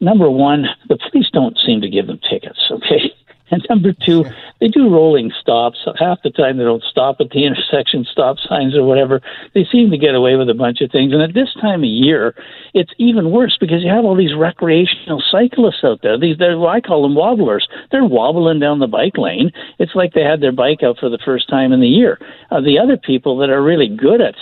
[0.00, 3.12] number one, the police don't seem to give them tickets, okay?
[3.50, 4.24] And number two,
[4.60, 5.78] they do rolling stops.
[5.98, 9.20] Half the time they don't stop at the intersection, stop signs or whatever.
[9.54, 11.12] They seem to get away with a bunch of things.
[11.12, 12.34] And at this time of year,
[12.72, 16.18] it's even worse because you have all these recreational cyclists out there.
[16.18, 17.66] These, they're, I call them wobblers.
[17.90, 19.52] They're wobbling down the bike lane.
[19.78, 22.18] It's like they had their bike out for the first time in the year.
[22.50, 24.34] Uh, the other people that are really good at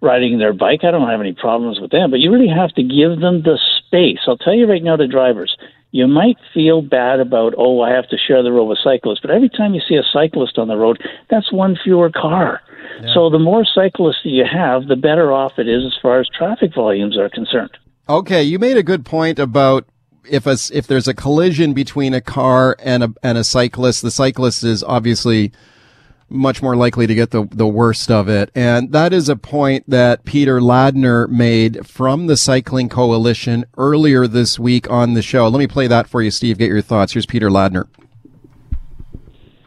[0.00, 2.82] riding their bike, I don't have any problems with them, but you really have to
[2.82, 4.20] give them the space.
[4.28, 5.56] I'll tell you right now to drivers,
[5.94, 9.20] you might feel bad about, oh, I have to share the road with cyclists.
[9.22, 12.62] But every time you see a cyclist on the road, that's one fewer car.
[13.00, 13.14] Yeah.
[13.14, 16.74] So the more cyclists you have, the better off it is as far as traffic
[16.74, 17.70] volumes are concerned.
[18.08, 19.86] Okay, you made a good point about
[20.28, 24.10] if a, if there's a collision between a car and a and a cyclist, the
[24.10, 25.52] cyclist is obviously
[26.34, 28.50] much more likely to get the, the worst of it.
[28.54, 34.58] And that is a point that Peter Ladner made from the Cycling Coalition earlier this
[34.58, 35.48] week on the show.
[35.48, 36.58] Let me play that for you, Steve.
[36.58, 37.12] Get your thoughts.
[37.12, 37.86] Here's Peter Ladner.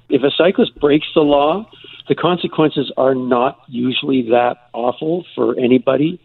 [0.10, 1.70] If a cyclist breaks the law,
[2.08, 6.22] the consequences are not usually that awful for anybody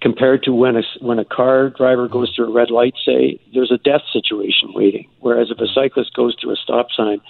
[0.00, 2.94] compared to when a when a car driver goes through a red light.
[3.04, 7.20] Say there's a death situation waiting, whereas if a cyclist goes through a stop sign,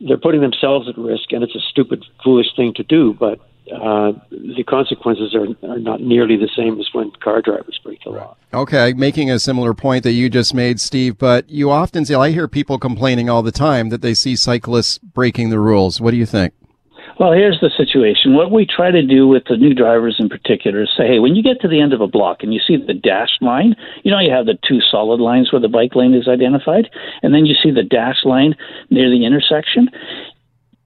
[0.00, 3.40] they're putting themselves at risk, and it's a stupid, foolish thing to do, but
[3.72, 8.10] uh, the consequences are, are not nearly the same as when car drivers break the
[8.10, 8.36] law.
[8.54, 12.30] Okay, making a similar point that you just made, Steve, but you often see, I
[12.30, 16.00] hear people complaining all the time that they see cyclists breaking the rules.
[16.00, 16.54] What do you think?
[17.18, 18.34] Well, here's the situation.
[18.34, 21.34] What we try to do with the new drivers in particular is say, hey, when
[21.34, 23.74] you get to the end of a block and you see the dashed line,
[24.04, 26.90] you know, you have the two solid lines where the bike lane is identified,
[27.22, 28.54] and then you see the dashed line
[28.90, 29.88] near the intersection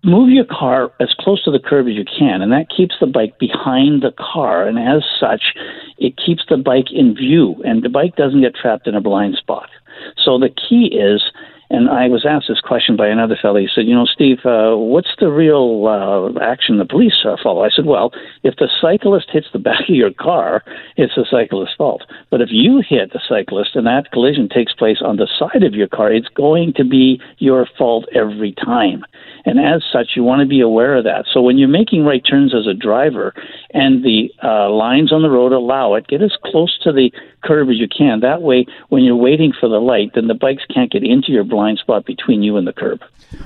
[0.05, 3.07] move your car as close to the curb as you can, and that keeps the
[3.07, 4.67] bike behind the car.
[4.67, 5.55] And as such,
[5.99, 9.37] it keeps the bike in view, and the bike doesn't get trapped in a blind
[9.37, 9.69] spot.
[10.17, 11.23] So the key is
[11.71, 13.61] and I was asked this question by another fellow.
[13.61, 17.65] He said, "You know, Steve, uh, what's the real uh, action the police uh, follow?"
[17.65, 20.65] I said, "Well, if the cyclist hits the back of your car,
[20.97, 22.03] it's the cyclist's fault.
[22.29, 25.75] But if you hit the cyclist and that collision takes place on the side of
[25.75, 29.05] your car, it's going to be your fault every time.
[29.47, 31.25] And as such, you want to be aware of that.
[31.33, 33.33] So when you're making right turns as a driver
[33.73, 37.11] and the uh, lines on the road allow it, get as close to the
[37.43, 38.21] curb as you can.
[38.21, 41.45] That way, when you're waiting for the light, then the bikes can't get into your
[41.45, 43.03] blind spot between you and the curb.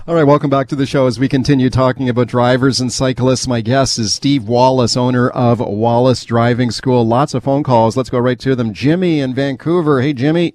[0.06, 3.46] All right, welcome back to the show as we continue talking about drivers and cyclists.
[3.46, 7.06] My guest is Steve Wallace, owner of Wallace Driving School.
[7.06, 7.96] Lots of phone calls.
[7.96, 8.72] Let's go right to them.
[8.72, 10.00] Jimmy in Vancouver.
[10.00, 10.54] Hey, Jimmy.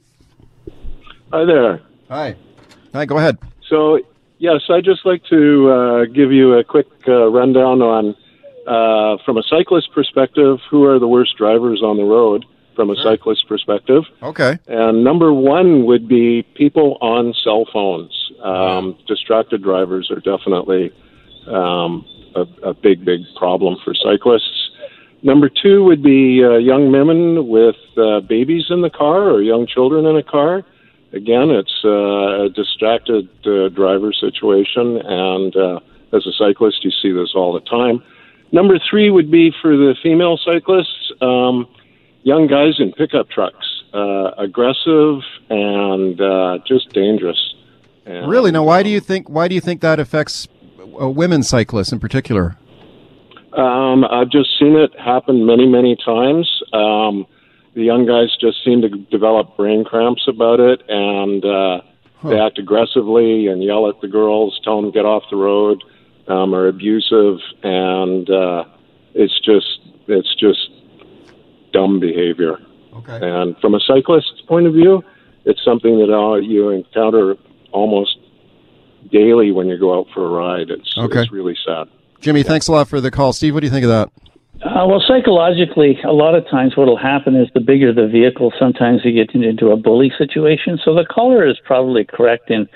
[1.31, 1.81] Hi there.
[2.09, 2.35] Hi.
[2.93, 3.37] Hi, go ahead.
[3.67, 3.99] So,
[4.39, 8.15] yes, I'd just like to uh, give you a quick uh, rundown on,
[8.65, 12.45] uh, from a cyclist perspective, who are the worst drivers on the road
[12.79, 14.03] from a cyclist perspective.
[14.23, 14.57] Okay.
[14.67, 18.31] And number one would be people on cell phones.
[18.41, 20.93] Um, distracted drivers are definitely
[21.47, 24.71] um, a, a big, big problem for cyclists.
[25.23, 29.67] Number two would be uh, young women with uh, babies in the car or young
[29.67, 30.63] children in a car.
[31.11, 35.79] Again, it's uh, a distracted uh, driver situation, and uh,
[36.13, 38.01] as a cyclist, you see this all the time.
[38.53, 41.11] Number three would be for the female cyclists.
[41.19, 41.67] Um,
[42.29, 45.17] young guys in pickup trucks, uh, aggressive
[45.49, 47.41] and uh, just dangerous.
[48.05, 48.51] And, really?
[48.51, 50.47] Now, why do you think why do you think that affects
[51.01, 52.55] uh, women cyclists in particular?
[53.53, 56.47] Um, I've just seen it happen many, many times.
[56.71, 57.25] Um,
[57.73, 61.81] the young guys just seem to develop brain cramps about it, and uh,
[62.21, 62.29] huh.
[62.29, 65.83] they act aggressively and yell at the girls, tell them to get off the road,
[66.27, 68.65] um, are abusive, and uh,
[69.15, 70.69] it's just it's just
[71.71, 72.57] dumb behavior.
[72.95, 73.19] Okay.
[73.21, 75.03] And from a cyclist's point of view,
[75.45, 77.35] it's something that uh, you encounter
[77.71, 78.17] almost
[79.11, 80.69] daily when you go out for a ride.
[80.69, 81.21] It's, okay.
[81.21, 81.87] it's really sad.
[82.19, 82.47] Jimmy, yeah.
[82.47, 83.33] thanks a lot for the call.
[83.33, 84.09] Steve, what do you think of that?
[84.61, 88.51] Uh, well, psychologically, a lot of times what will happen is the bigger the vehicle,
[88.59, 90.77] sometimes you get into a bully situation.
[90.83, 92.67] So the caller is probably correct in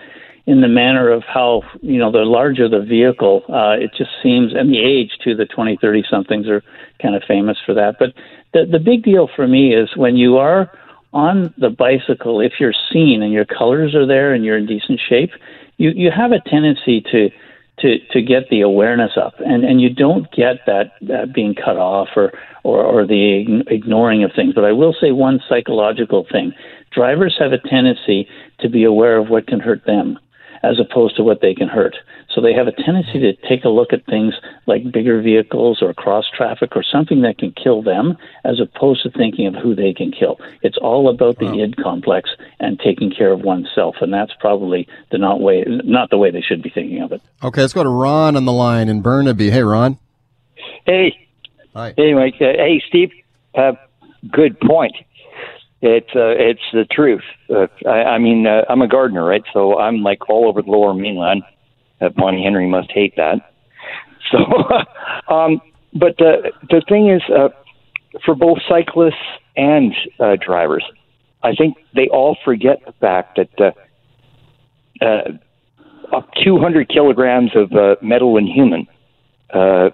[0.46, 4.54] in the manner of how you know the larger the vehicle, uh, it just seems,
[4.54, 5.36] and the age too.
[5.36, 6.62] The twenty, thirty somethings are
[7.02, 7.96] kind of famous for that.
[7.98, 8.14] But
[8.54, 10.72] the the big deal for me is when you are
[11.14, 15.00] on the bicycle, if you're seen and your colors are there and you're in decent
[15.08, 15.32] shape,
[15.78, 17.30] you you have a tendency to
[17.80, 21.78] to to get the awareness up, and and you don't get that, that being cut
[21.78, 24.54] off or, or or the ignoring of things.
[24.54, 26.54] But I will say one psychological thing:
[26.92, 28.28] drivers have a tendency
[28.60, 30.20] to be aware of what can hurt them
[30.64, 31.96] as opposed to what they can hurt.
[32.34, 34.34] So they have a tendency to take a look at things
[34.66, 39.12] like bigger vehicles or cross traffic or something that can kill them as opposed to
[39.12, 40.40] thinking of who they can kill.
[40.62, 41.60] It's all about the wow.
[41.60, 46.18] id complex and taking care of oneself and that's probably the not way not the
[46.18, 47.22] way they should be thinking of it.
[47.44, 49.52] Okay, let's go to Ron on the line in Burnaby.
[49.52, 50.00] Hey Ron.
[50.86, 51.28] Hey.
[51.76, 51.94] Hi.
[51.96, 52.36] Hey Mike.
[52.36, 53.12] Uh, hey Steve.
[53.54, 53.74] Uh,
[54.32, 54.96] good point.
[55.86, 57.24] It's uh, it's the truth.
[57.50, 59.44] Uh, I, I mean, uh, I'm a gardener, right?
[59.52, 61.44] So I'm like all over the Lower Mainland.
[62.00, 63.40] Uh, Bonnie Henry must hate that.
[64.32, 64.40] So,
[65.36, 65.62] um,
[65.94, 67.50] but the the thing is, uh,
[68.24, 69.16] for both cyclists
[69.58, 70.86] and uh, drivers,
[71.44, 73.76] I think they all forget the fact that
[75.02, 78.88] uh, uh, up 200 kilograms of uh, metal in human
[79.54, 79.90] uh,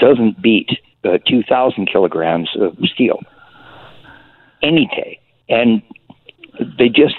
[0.00, 0.70] doesn't beat
[1.04, 3.20] uh, 2,000 kilograms of steel
[4.62, 5.20] any day.
[5.48, 5.82] And
[6.78, 7.14] they just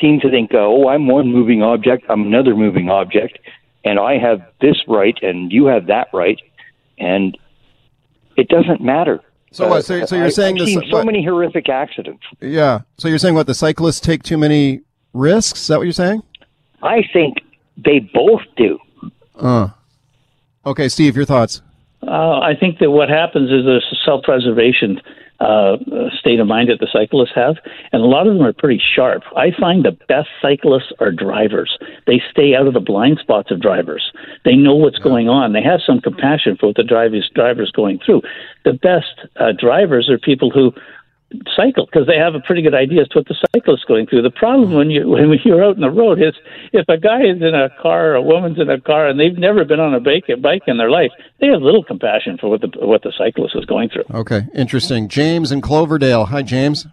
[0.00, 3.38] seem to think, oh, I'm one moving object, I'm another moving object,
[3.84, 6.40] and I have this right and you have that right,
[6.98, 7.36] and
[8.36, 9.20] it doesn't matter.
[9.50, 9.84] So what?
[9.84, 11.06] So, so you're saying I've this, seen so what?
[11.06, 12.22] many horrific accidents.
[12.40, 12.80] Yeah.
[12.96, 13.46] So you're saying what?
[13.46, 14.80] The cyclists take too many
[15.12, 15.60] risks?
[15.60, 16.22] Is that what you're saying?
[16.82, 17.38] I think
[17.76, 18.78] they both do.
[19.36, 19.68] Uh.
[20.64, 21.60] Okay, Steve, your thoughts.
[22.06, 25.00] Uh, I think that what happens is there's a self-preservation
[25.42, 25.76] uh,
[26.18, 27.56] state of mind that the cyclists have,
[27.92, 29.22] and a lot of them are pretty sharp.
[29.36, 31.76] I find the best cyclists are drivers.
[32.06, 34.12] They stay out of the blind spots of drivers.
[34.44, 35.52] They know what's going on.
[35.52, 38.22] They have some compassion for what the drivers drivers going through.
[38.64, 40.72] The best uh, drivers are people who
[41.56, 44.22] cycle because they have a pretty good idea as to what the cyclist's going through.
[44.22, 46.34] The problem when you when you're out in the road is
[46.72, 49.36] if a guy is in a car or a woman's in a car and they've
[49.36, 51.10] never been on a bike bike in their life,
[51.40, 54.04] they have little compassion for what the what the cyclist is going through.
[54.10, 55.08] Okay, interesting.
[55.08, 56.26] James in Cloverdale.
[56.26, 56.86] Hi, James.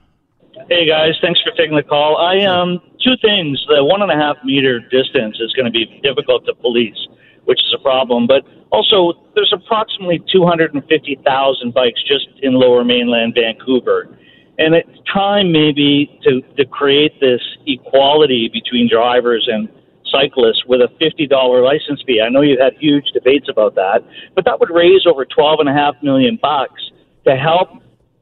[0.69, 2.17] Hey guys, thanks for taking the call.
[2.17, 3.63] I um two things.
[3.67, 6.97] The one and a half meter distance is going to be difficult to police,
[7.45, 8.27] which is a problem.
[8.27, 14.15] But also, there's approximately 250,000 bikes just in Lower Mainland Vancouver
[14.59, 19.69] and it's time maybe to, to create this equality between drivers and
[20.11, 22.21] cyclists with a $50 license fee.
[22.21, 24.03] I know you've had huge debates about that,
[24.35, 26.91] but that would raise over 12 and a half million bucks
[27.25, 27.69] to help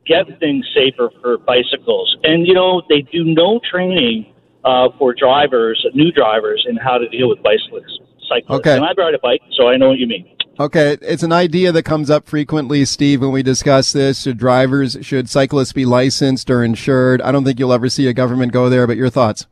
[0.06, 2.16] get things safer for bicycles.
[2.24, 4.34] And you know, they do no training
[4.64, 8.60] uh, for drivers, new drivers, in how to deal with bicyclists, cyclists.
[8.60, 8.76] Okay.
[8.76, 10.37] And I ride a bike, so I know what you mean.
[10.60, 14.24] Okay, it's an idea that comes up frequently, Steve, when we discuss this.
[14.24, 17.22] Should drivers, should cyclists be licensed or insured?
[17.22, 19.46] I don't think you'll ever see a government go there, but your thoughts?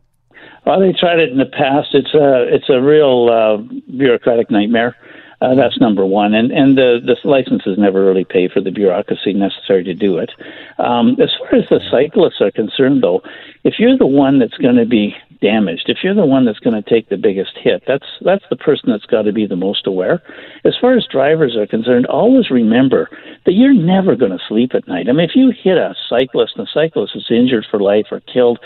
[0.65, 1.89] Well, they tried it in the past.
[1.93, 3.57] It's a it's a real uh,
[3.95, 4.95] bureaucratic nightmare.
[5.41, 9.33] Uh, that's number one, and and the the licenses never really pay for the bureaucracy
[9.33, 10.31] necessary to do it.
[10.79, 13.21] Um, as far as the cyclists are concerned, though,
[13.63, 15.15] if you're the one that's going to be
[15.45, 15.85] damaged.
[15.89, 18.89] If you're the one that's going to take the biggest hit, that's that's the person
[18.89, 20.23] that's got to be the most aware.
[20.63, 23.09] As far as drivers are concerned, always remember
[23.45, 25.07] that you're never going to sleep at night.
[25.07, 28.21] I mean, if you hit a cyclist and the cyclist is injured for life or
[28.21, 28.59] killed,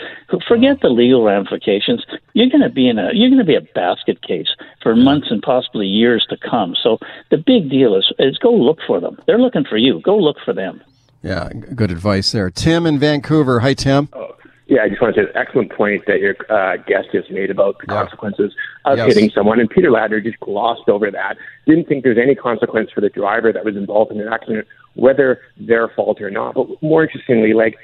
[0.48, 2.02] forget the legal ramifications.
[2.32, 4.48] You're going to be in a you're going to be a basket case
[4.82, 6.74] for months and possibly years to come.
[6.82, 6.96] So
[7.30, 9.20] the big deal is is go look for them.
[9.26, 10.00] They're looking for you.
[10.00, 10.82] Go look for them.
[11.22, 12.48] Yeah, good advice there.
[12.48, 13.60] Tim in Vancouver.
[13.60, 14.08] Hi, Tim.
[14.14, 14.36] Oh.
[14.70, 17.50] Yeah, I just want to say an excellent point that your uh, guest just made
[17.50, 18.02] about the yeah.
[18.02, 18.54] consequences
[18.84, 19.08] of yes.
[19.08, 19.58] hitting someone.
[19.58, 21.36] And Peter Ladner just glossed over that.
[21.66, 25.40] Didn't think there's any consequence for the driver that was involved in an accident, whether
[25.56, 26.54] their fault or not.
[26.54, 27.78] But more interestingly, like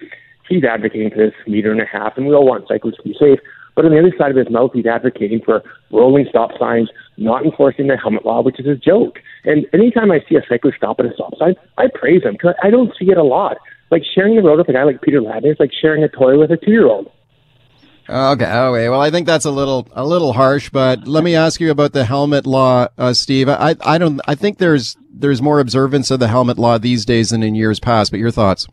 [0.49, 3.17] he's advocating for this meter and a half, and we all want cyclists to be
[3.19, 3.41] safe.
[3.75, 7.45] But on the other side of his mouth, he's advocating for rolling stop signs, not
[7.45, 9.19] enforcing the helmet law, which is a joke.
[9.45, 12.55] And anytime I see a cyclist stop at a stop sign, I praise him because
[12.63, 13.57] I don't see it a lot
[13.91, 16.39] like sharing the road with a guy like Peter Ladner is like sharing a toy
[16.39, 17.11] with a two year old.
[18.09, 18.45] Okay.
[18.45, 18.89] Okay.
[18.89, 21.93] Well, I think that's a little a little harsh, but let me ask you about
[21.93, 23.49] the helmet law, uh, Steve.
[23.49, 24.21] I I don't.
[24.29, 27.81] I think there's there's more observance of the helmet law these days than in years
[27.81, 28.13] past.
[28.13, 28.69] But your thoughts?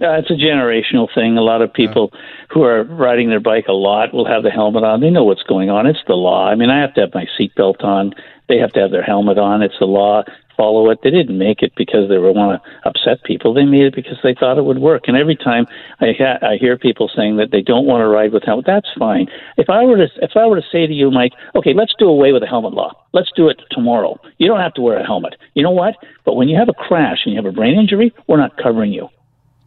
[0.00, 1.38] Uh, it's a generational thing.
[1.38, 2.20] A lot of people yeah.
[2.50, 5.00] who are riding their bike a lot will have the helmet on.
[5.00, 5.86] They know what's going on.
[5.86, 6.46] It's the law.
[6.46, 8.12] I mean, I have to have my seatbelt on.
[8.48, 9.62] They have to have their helmet on.
[9.62, 10.22] It's the law
[10.56, 11.00] follow it.
[11.02, 13.54] They didn't make it because they were want to upset people.
[13.54, 15.04] They made it because they thought it would work.
[15.06, 15.66] And every time
[16.00, 18.88] I ha- I hear people saying that they don't want to ride with helmet, that's
[18.98, 19.26] fine.
[19.56, 22.06] If I were to if I were to say to you, Mike, okay, let's do
[22.08, 22.92] away with the helmet law.
[23.12, 24.18] Let's do it tomorrow.
[24.38, 25.36] You don't have to wear a helmet.
[25.54, 25.94] You know what?
[26.24, 28.92] But when you have a crash and you have a brain injury, we're not covering
[28.92, 29.08] you.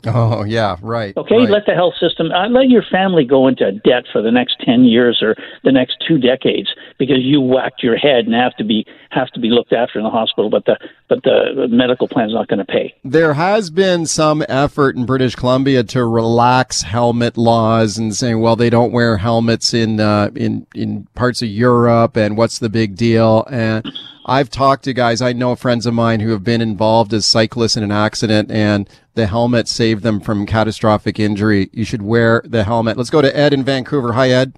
[0.06, 1.16] Oh yeah, right.
[1.18, 1.50] Okay, right.
[1.50, 4.86] let the health system uh, let your family go into debt for the next ten
[4.86, 8.86] years or the next two decades because you whacked your head and have to be
[9.12, 10.78] have to be looked after in the hospital, but the
[11.10, 12.96] but the medical plan's not going to pay.
[13.04, 18.56] There has been some effort in British Columbia to relax helmet laws and saying, well,
[18.56, 22.96] they don't wear helmets in uh, in in parts of Europe, and what's the big
[22.96, 23.46] deal?
[23.52, 23.86] And
[24.26, 27.78] I've talked to guys I know, friends of mine who have been involved as cyclists
[27.78, 31.70] in an accident, and the helmet saved them from catastrophic injury.
[31.74, 32.98] You should wear the helmet.
[32.98, 34.14] Let's go to Ed in Vancouver.
[34.14, 34.54] Hi, Ed.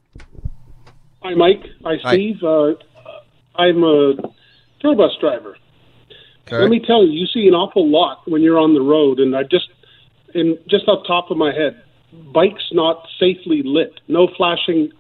[1.24, 1.64] Hi, Mike.
[1.84, 2.38] Hi, Steve.
[2.42, 2.48] Hi.
[2.48, 2.74] Uh,
[3.56, 4.14] I'm a
[4.80, 5.58] tour bus driver.
[6.48, 6.58] Okay.
[6.58, 9.36] Let me tell you, you see an awful lot when you're on the road, and
[9.36, 9.70] I just,
[10.34, 11.82] in just off top of my head,
[12.34, 14.92] bikes not safely lit, no flashing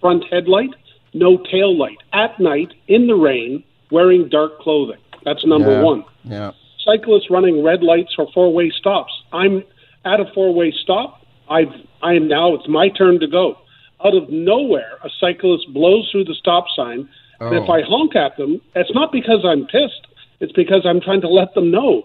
[0.00, 0.70] front headlight,
[1.14, 4.98] no tail light at night in the rain, wearing dark clothing.
[5.24, 5.82] That's number yeah.
[5.82, 6.04] one.
[6.24, 6.52] Yeah
[6.84, 9.12] cyclists running red lights or four way stops.
[9.32, 9.62] I'm
[10.04, 11.24] at a four way stop.
[11.48, 11.72] I've
[12.02, 13.58] I am now it's my turn to go.
[14.04, 17.08] Out of nowhere, a cyclist blows through the stop sign,
[17.40, 17.48] oh.
[17.48, 17.72] and if oh.
[17.72, 20.06] I honk at them, it's not because I'm pissed.
[20.40, 22.02] It's because I'm trying to let them know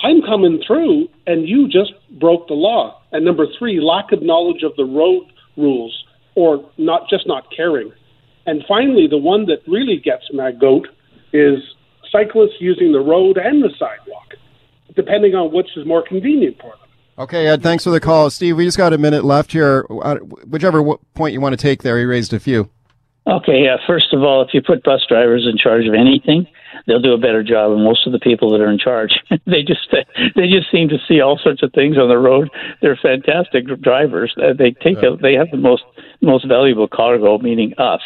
[0.00, 3.00] I'm coming through, and you just broke the law.
[3.12, 5.24] And number three, lack of knowledge of the road
[5.56, 7.92] rules, or not just not caring.
[8.46, 10.88] And finally, the one that really gets my goat
[11.32, 11.58] is
[12.10, 14.34] cyclists using the road and the sidewalk,
[14.94, 16.80] depending on which is more convenient for them.
[17.18, 18.28] Okay, Ed, thanks for the call.
[18.30, 19.86] Steve, we just got a minute left here.
[19.90, 20.82] Uh, whichever
[21.14, 22.70] point you want to take there, he raised a few.
[23.26, 26.46] Okay, uh, first of all, if you put bus drivers in charge of anything,
[26.86, 27.72] they'll do a better job.
[27.72, 29.12] And most of the people that are in charge,
[29.46, 29.88] they just
[30.34, 32.50] they just seem to see all sorts of things on the road.
[32.80, 34.34] They're fantastic drivers.
[34.36, 35.84] Uh, they take a, they have the most
[36.20, 38.02] most valuable cargo, meaning us.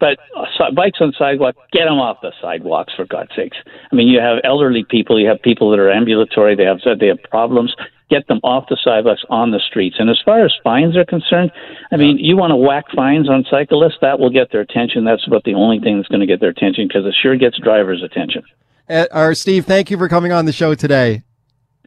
[0.00, 3.56] But uh, bikes on sidewalk, get them off the sidewalks for God's sakes.
[3.90, 7.06] I mean, you have elderly people, you have people that are ambulatory, they have they
[7.06, 7.74] have problems
[8.10, 9.96] get them off the sidewalks on the streets.
[9.98, 11.50] And as far as fines are concerned,
[11.90, 15.04] I mean, you want to whack fines on cyclists, that will get their attention.
[15.04, 17.58] That's about the only thing that's going to get their attention because it sure gets
[17.58, 18.42] drivers' attention.
[18.88, 21.22] Uh, our Steve, thank you for coming on the show today.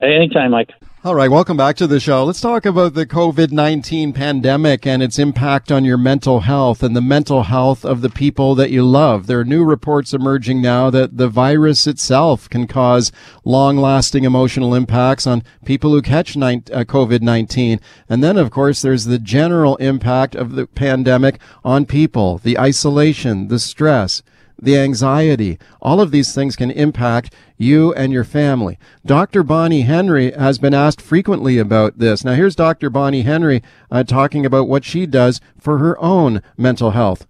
[0.01, 0.71] Anytime, Mike.
[1.03, 2.25] All right, welcome back to the show.
[2.25, 6.95] Let's talk about the COVID 19 pandemic and its impact on your mental health and
[6.95, 9.27] the mental health of the people that you love.
[9.27, 13.11] There are new reports emerging now that the virus itself can cause
[13.45, 17.79] long lasting emotional impacts on people who catch uh, COVID 19.
[18.09, 23.49] And then, of course, there's the general impact of the pandemic on people, the isolation,
[23.49, 24.23] the stress
[24.59, 25.57] the anxiety.
[25.81, 28.77] All of these things can impact you and your family.
[29.05, 29.43] Dr.
[29.43, 32.23] Bonnie Henry has been asked frequently about this.
[32.23, 32.89] Now, here's Dr.
[32.89, 37.25] Bonnie Henry uh, talking about what she does for her own mental health.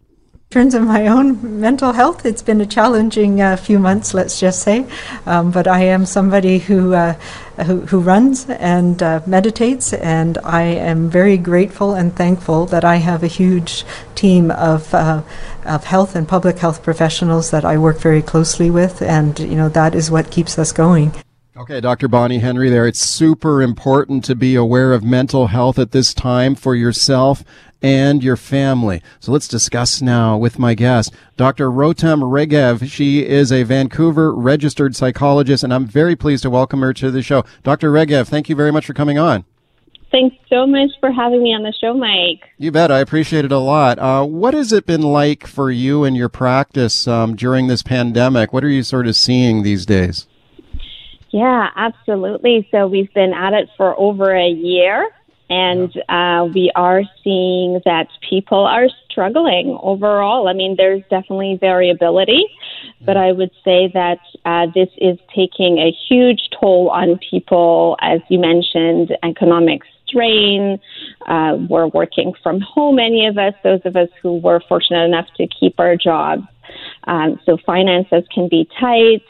[0.49, 4.39] In terms of my own mental health, it's been a challenging uh, few months, let's
[4.39, 4.85] just say.
[5.25, 7.15] Um, but I am somebody who, uh,
[7.65, 12.95] who, who, runs and uh, meditates, and I am very grateful and thankful that I
[12.95, 13.83] have a huge
[14.15, 15.21] team of, uh,
[15.65, 19.67] of health and public health professionals that I work very closely with, and you know
[19.67, 21.11] that is what keeps us going.
[21.57, 22.07] Okay, Dr.
[22.07, 22.85] Bonnie Henry there.
[22.85, 27.43] It's super important to be aware of mental health at this time for yourself
[27.81, 29.01] and your family.
[29.19, 31.71] So let's discuss now with my guest, Dr.
[31.71, 32.87] Rotem Regev.
[32.91, 37.23] She is a Vancouver registered psychologist, and I'm very pleased to welcome her to the
[37.23, 37.43] show.
[37.63, 37.91] Dr.
[37.91, 39.43] Regev, thank you very much for coming on.
[40.11, 42.47] Thanks so much for having me on the show, Mike.
[42.59, 42.91] You bet.
[42.91, 43.97] I appreciate it a lot.
[43.97, 48.53] Uh, what has it been like for you and your practice um, during this pandemic?
[48.53, 50.27] What are you sort of seeing these days?
[51.31, 52.67] Yeah, absolutely.
[52.71, 55.09] So we've been at it for over a year.
[55.49, 60.49] And uh, we are seeing that people are struggling overall.
[60.49, 62.43] I mean, there's definitely variability,
[63.05, 68.19] but I would say that uh, this is taking a huge toll on people, as
[68.27, 70.79] you mentioned, economic strain.
[71.27, 75.27] Uh, we're working from home, any of us, those of us who were fortunate enough
[75.37, 76.43] to keep our jobs.
[77.05, 79.23] Um, so finances can be tight,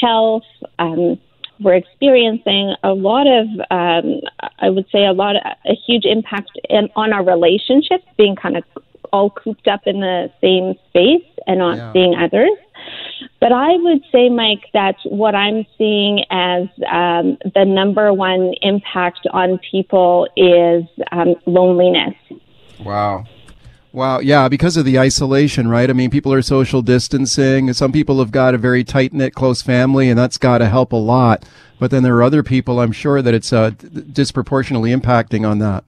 [0.00, 0.44] health.
[0.78, 1.18] Um,
[1.60, 4.20] we're experiencing a lot of, um,
[4.58, 8.56] I would say, a lot of a huge impact in, on our relationships, being kind
[8.56, 8.64] of
[9.12, 11.92] all cooped up in the same space and not yeah.
[11.92, 12.50] seeing others.
[13.40, 19.26] But I would say, Mike, that what I'm seeing as um, the number one impact
[19.32, 22.14] on people is um, loneliness.
[22.80, 23.24] Wow.
[23.92, 25.88] Wow, yeah, because of the isolation, right?
[25.88, 27.72] I mean, people are social distancing.
[27.72, 30.92] Some people have got a very tight knit, close family, and that's got to help
[30.92, 31.44] a lot.
[31.78, 35.84] But then there are other people, I'm sure, that it's uh, disproportionately impacting on that.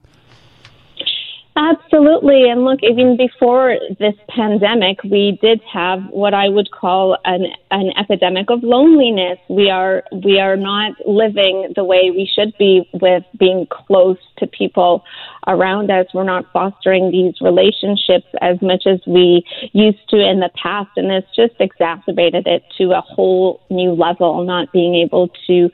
[1.57, 2.49] Absolutely.
[2.49, 7.91] And look, even before this pandemic, we did have what I would call an, an
[7.99, 9.37] epidemic of loneliness.
[9.49, 14.47] We are, we are not living the way we should be with being close to
[14.47, 15.03] people
[15.45, 16.07] around us.
[16.13, 19.43] We're not fostering these relationships as much as we
[19.73, 20.91] used to in the past.
[20.95, 25.69] And it's just exacerbated it to a whole new level, not being able to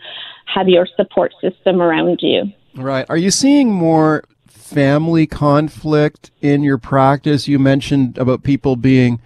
[0.45, 2.51] have your support system around you.
[2.73, 3.05] Right.
[3.09, 4.23] Are you seeing more
[4.67, 7.47] family conflict in your practice?
[7.47, 9.21] You mentioned about people being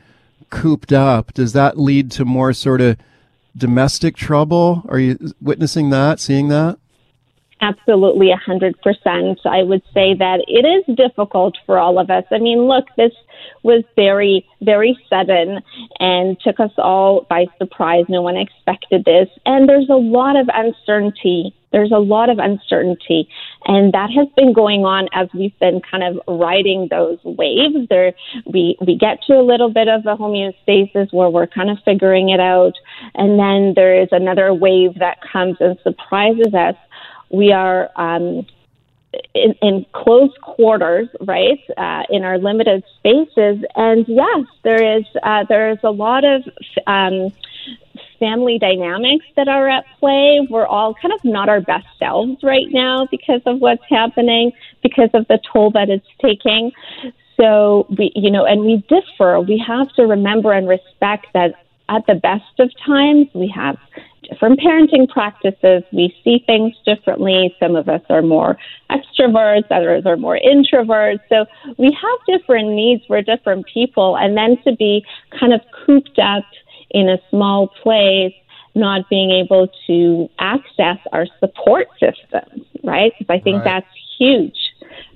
[0.51, 1.33] cooped up.
[1.33, 2.97] Does that lead to more sort of
[3.57, 4.83] domestic trouble?
[4.87, 6.77] Are you witnessing that, seeing that?
[7.63, 9.37] Absolutely, 100%.
[9.45, 12.23] I would say that it is difficult for all of us.
[12.31, 13.11] I mean, look, this
[13.61, 15.61] was very, very sudden
[15.99, 18.05] and took us all by surprise.
[18.09, 19.29] No one expected this.
[19.45, 21.55] And there's a lot of uncertainty.
[21.71, 23.29] There's a lot of uncertainty.
[23.65, 27.87] And that has been going on as we've been kind of riding those waves.
[27.89, 28.13] There,
[28.45, 32.29] we, we get to a little bit of a homeostasis where we're kind of figuring
[32.29, 32.73] it out.
[33.13, 36.75] And then there is another wave that comes and surprises us.
[37.31, 38.45] We are, um,
[39.33, 43.63] in, in close quarters, right, uh, in our limited spaces.
[43.75, 46.43] And yes, there is uh, there is a lot of
[46.87, 47.31] um,
[48.19, 50.47] family dynamics that are at play.
[50.49, 54.51] We're all kind of not our best selves right now because of what's happening,
[54.83, 56.71] because of the toll that it's taking.
[57.37, 59.41] So we, you know, and we differ.
[59.41, 61.55] We have to remember and respect that
[61.89, 63.77] at the best of times, we have
[64.31, 65.83] different parenting practices.
[65.91, 67.55] We see things differently.
[67.59, 68.57] Some of us are more
[68.89, 71.19] extroverts, others are more introverts.
[71.29, 71.45] So
[71.77, 73.03] we have different needs.
[73.09, 74.17] We're different people.
[74.17, 75.05] And then to be
[75.37, 76.45] kind of cooped up
[76.91, 78.33] in a small place,
[78.73, 83.13] not being able to access our support systems, right?
[83.19, 83.65] Because I think Right.
[83.65, 84.57] that's huge,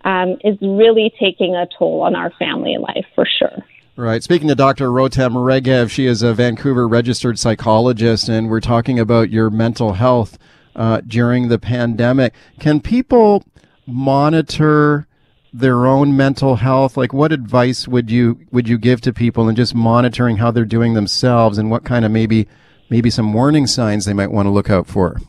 [0.04, 3.64] um, is really taking a toll on our family life for sure.
[3.98, 4.22] Right.
[4.22, 4.90] Speaking to Dr.
[4.90, 10.38] Rotem Regev, she is a Vancouver registered psychologist, and we're talking about your mental health
[10.76, 12.34] uh, during the pandemic.
[12.60, 13.46] Can people
[13.88, 15.08] monitor
[15.54, 16.98] their own mental health?
[16.98, 20.66] Like, what advice would you would you give to people in just monitoring how they're
[20.66, 22.50] doing themselves, and what kind of maybe
[22.90, 25.22] maybe some warning signs they might want to look out for?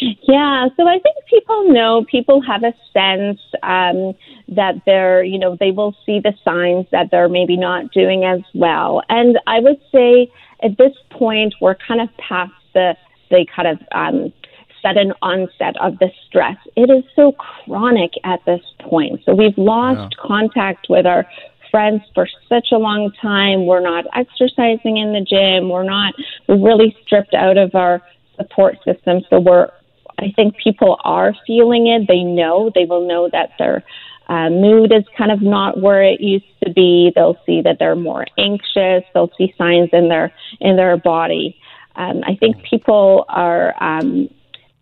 [0.00, 4.14] Yeah, so I think people know, people have a sense um,
[4.48, 8.40] that they're, you know, they will see the signs that they're maybe not doing as
[8.54, 9.02] well.
[9.08, 10.30] And I would say
[10.62, 12.96] at this point, we're kind of past the,
[13.30, 14.32] the kind of um,
[14.80, 16.56] sudden onset of the stress.
[16.76, 19.20] It is so chronic at this point.
[19.24, 21.26] So we've lost contact with our
[21.70, 23.66] friends for such a long time.
[23.66, 25.68] We're not exercising in the gym.
[25.68, 26.14] We're not,
[26.46, 28.00] we're really stripped out of our
[28.36, 29.22] support system.
[29.28, 29.70] So we're,
[30.18, 32.06] I think people are feeling it.
[32.08, 33.84] They know, they will know that their
[34.28, 37.12] uh, mood is kind of not where it used to be.
[37.14, 39.04] They'll see that they're more anxious.
[39.14, 41.58] They'll see signs in their, in their body.
[41.96, 44.28] Um, I think people are, um,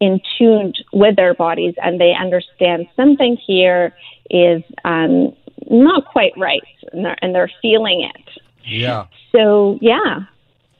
[0.00, 3.94] in tune with their bodies and they understand something here
[4.28, 5.34] is um,
[5.70, 6.62] not quite right
[6.92, 8.42] and they're, and they're feeling it.
[8.64, 9.06] Yeah.
[9.32, 10.20] So, yeah.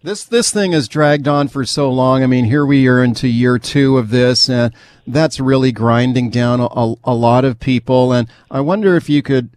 [0.07, 2.23] This this thing has dragged on for so long.
[2.23, 4.73] I mean, here we are into year two of this, and
[5.05, 8.13] that's really grinding down a, a lot of people.
[8.13, 9.51] And I wonder if you could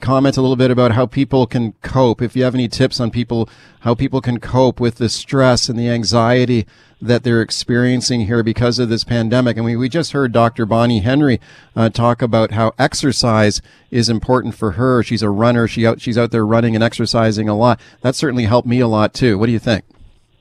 [0.00, 2.22] comment a little bit about how people can cope.
[2.22, 3.48] If you have any tips on people,
[3.80, 6.66] how people can cope with the stress and the anxiety
[7.00, 9.56] that they're experiencing here because of this pandemic.
[9.56, 10.66] And we, we just heard Dr.
[10.66, 11.40] Bonnie Henry
[11.74, 15.02] uh, talk about how exercise is important for her.
[15.02, 15.66] She's a runner.
[15.66, 17.80] She out, she's out there running and exercising a lot.
[18.02, 19.38] That certainly helped me a lot too.
[19.38, 19.84] What do you think?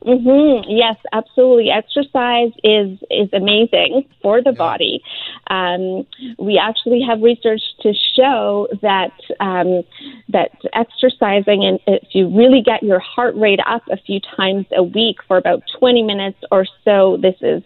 [0.02, 1.70] hmm Yes, absolutely.
[1.70, 5.02] Exercise is is amazing for the body.
[5.50, 6.06] Um,
[6.38, 9.84] we actually have research to show that um,
[10.30, 14.84] that exercising and if you really get your heart rate up a few times a
[14.84, 17.64] week for about 20 minutes or so, this is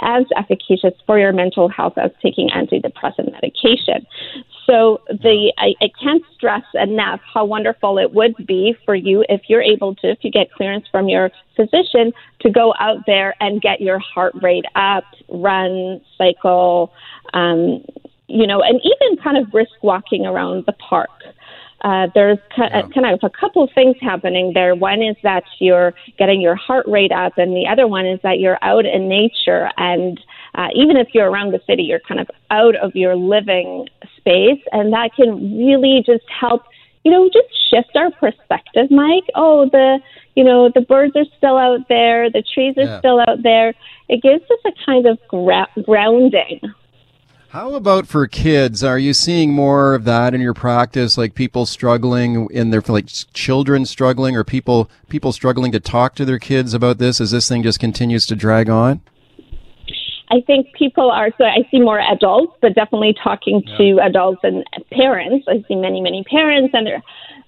[0.00, 4.06] as efficacious for your mental health as taking antidepressant medication.
[4.68, 9.42] So the I, I can't stress enough how wonderful it would be for you if
[9.48, 13.62] you're able to, if you get clearance from your physician, to go out there and
[13.62, 16.92] get your heart rate up, run, cycle,
[17.34, 17.84] um,
[18.26, 21.10] you know, and even kind of brisk walking around the park.
[21.82, 24.74] Uh, there's kind of, kind of a couple of things happening there.
[24.74, 28.40] One is that you're getting your heart rate up, and the other one is that
[28.40, 29.70] you're out in nature.
[29.76, 30.20] And
[30.56, 34.60] uh, even if you're around the city, you're kind of out of your living space,
[34.72, 36.64] and that can really just help,
[37.04, 39.24] you know, just shift our perspective, Mike.
[39.36, 40.00] Oh, the,
[40.34, 42.98] you know, the birds are still out there, the trees are Yeah.
[42.98, 43.72] still out there.
[44.08, 46.60] It gives us a kind of gra- grounding.
[47.50, 48.84] How about for kids?
[48.84, 51.16] Are you seeing more of that in your practice?
[51.16, 56.26] Like people struggling in their like children struggling, or people people struggling to talk to
[56.26, 59.00] their kids about this as this thing just continues to drag on?
[60.30, 64.62] I think people are so I see more adults, but definitely talking to adults and
[64.92, 65.46] parents.
[65.48, 67.02] I see many, many parents and they're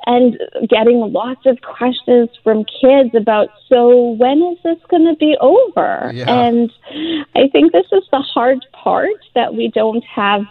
[0.06, 0.38] and
[0.68, 6.10] getting lots of questions from kids about so when is this going to be over?
[6.14, 6.30] Yeah.
[6.30, 6.72] And
[7.34, 10.42] I think this is the hard part that we don't have.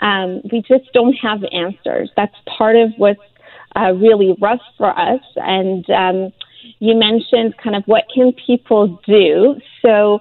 [0.00, 2.10] Um, we just don't have answers.
[2.16, 3.20] That's part of what's
[3.76, 5.20] uh, really rough for us.
[5.36, 6.32] And um,
[6.78, 9.60] you mentioned kind of what can people do.
[9.82, 10.20] So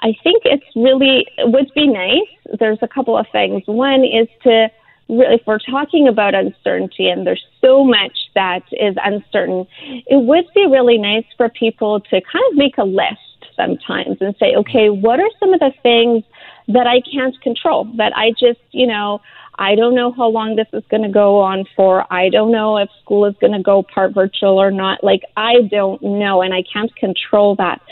[0.00, 2.58] I think it's really it would be nice.
[2.58, 3.62] There's a couple of things.
[3.66, 4.70] One is to
[5.10, 10.66] if we're talking about uncertainty and there's so much that is uncertain, it would be
[10.66, 13.18] really nice for people to kind of make a list
[13.56, 16.24] sometimes and say, okay, what are some of the things
[16.68, 19.20] that I can't control that I just, you know,
[19.58, 22.10] I don't know how long this is going to go on for.
[22.10, 25.04] I don't know if school is going to go part virtual or not.
[25.04, 27.82] Like, I don't know, and I can't control that.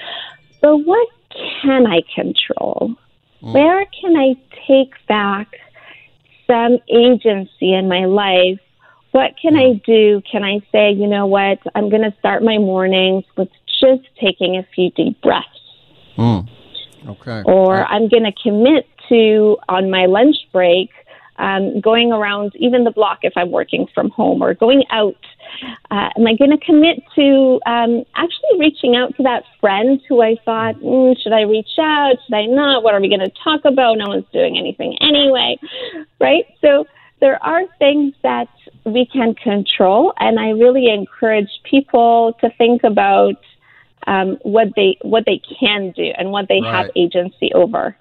[0.62, 1.08] But what
[1.60, 2.94] can I control?
[3.42, 3.52] Mm.
[3.52, 4.34] Where can I
[4.66, 5.48] take back
[6.50, 8.60] some agency in my life?
[9.12, 10.22] What can I do?
[10.30, 11.58] Can I say, you know what?
[11.74, 13.48] I'm going to start my mornings with
[13.80, 15.48] just taking a few deep breaths.
[16.16, 16.48] Mm.
[17.06, 17.42] Okay.
[17.44, 20.90] Or I'm going to commit to, on my lunch break,
[21.38, 25.16] um, going around even the block if I'm working from home or going out.
[25.90, 30.20] Uh, am I going to commit to um, actually reaching out to that friend who
[30.22, 32.16] I thought, mm, should I reach out?
[32.26, 32.82] Should I not?
[32.82, 33.98] What are we going to talk about?
[33.98, 35.58] No one's doing anything anyway,
[36.20, 36.44] right?
[36.60, 36.86] So
[37.20, 38.48] there are things that
[38.84, 43.36] we can control, and I really encourage people to think about
[44.06, 47.96] um, what they what they can do and what they have agency over.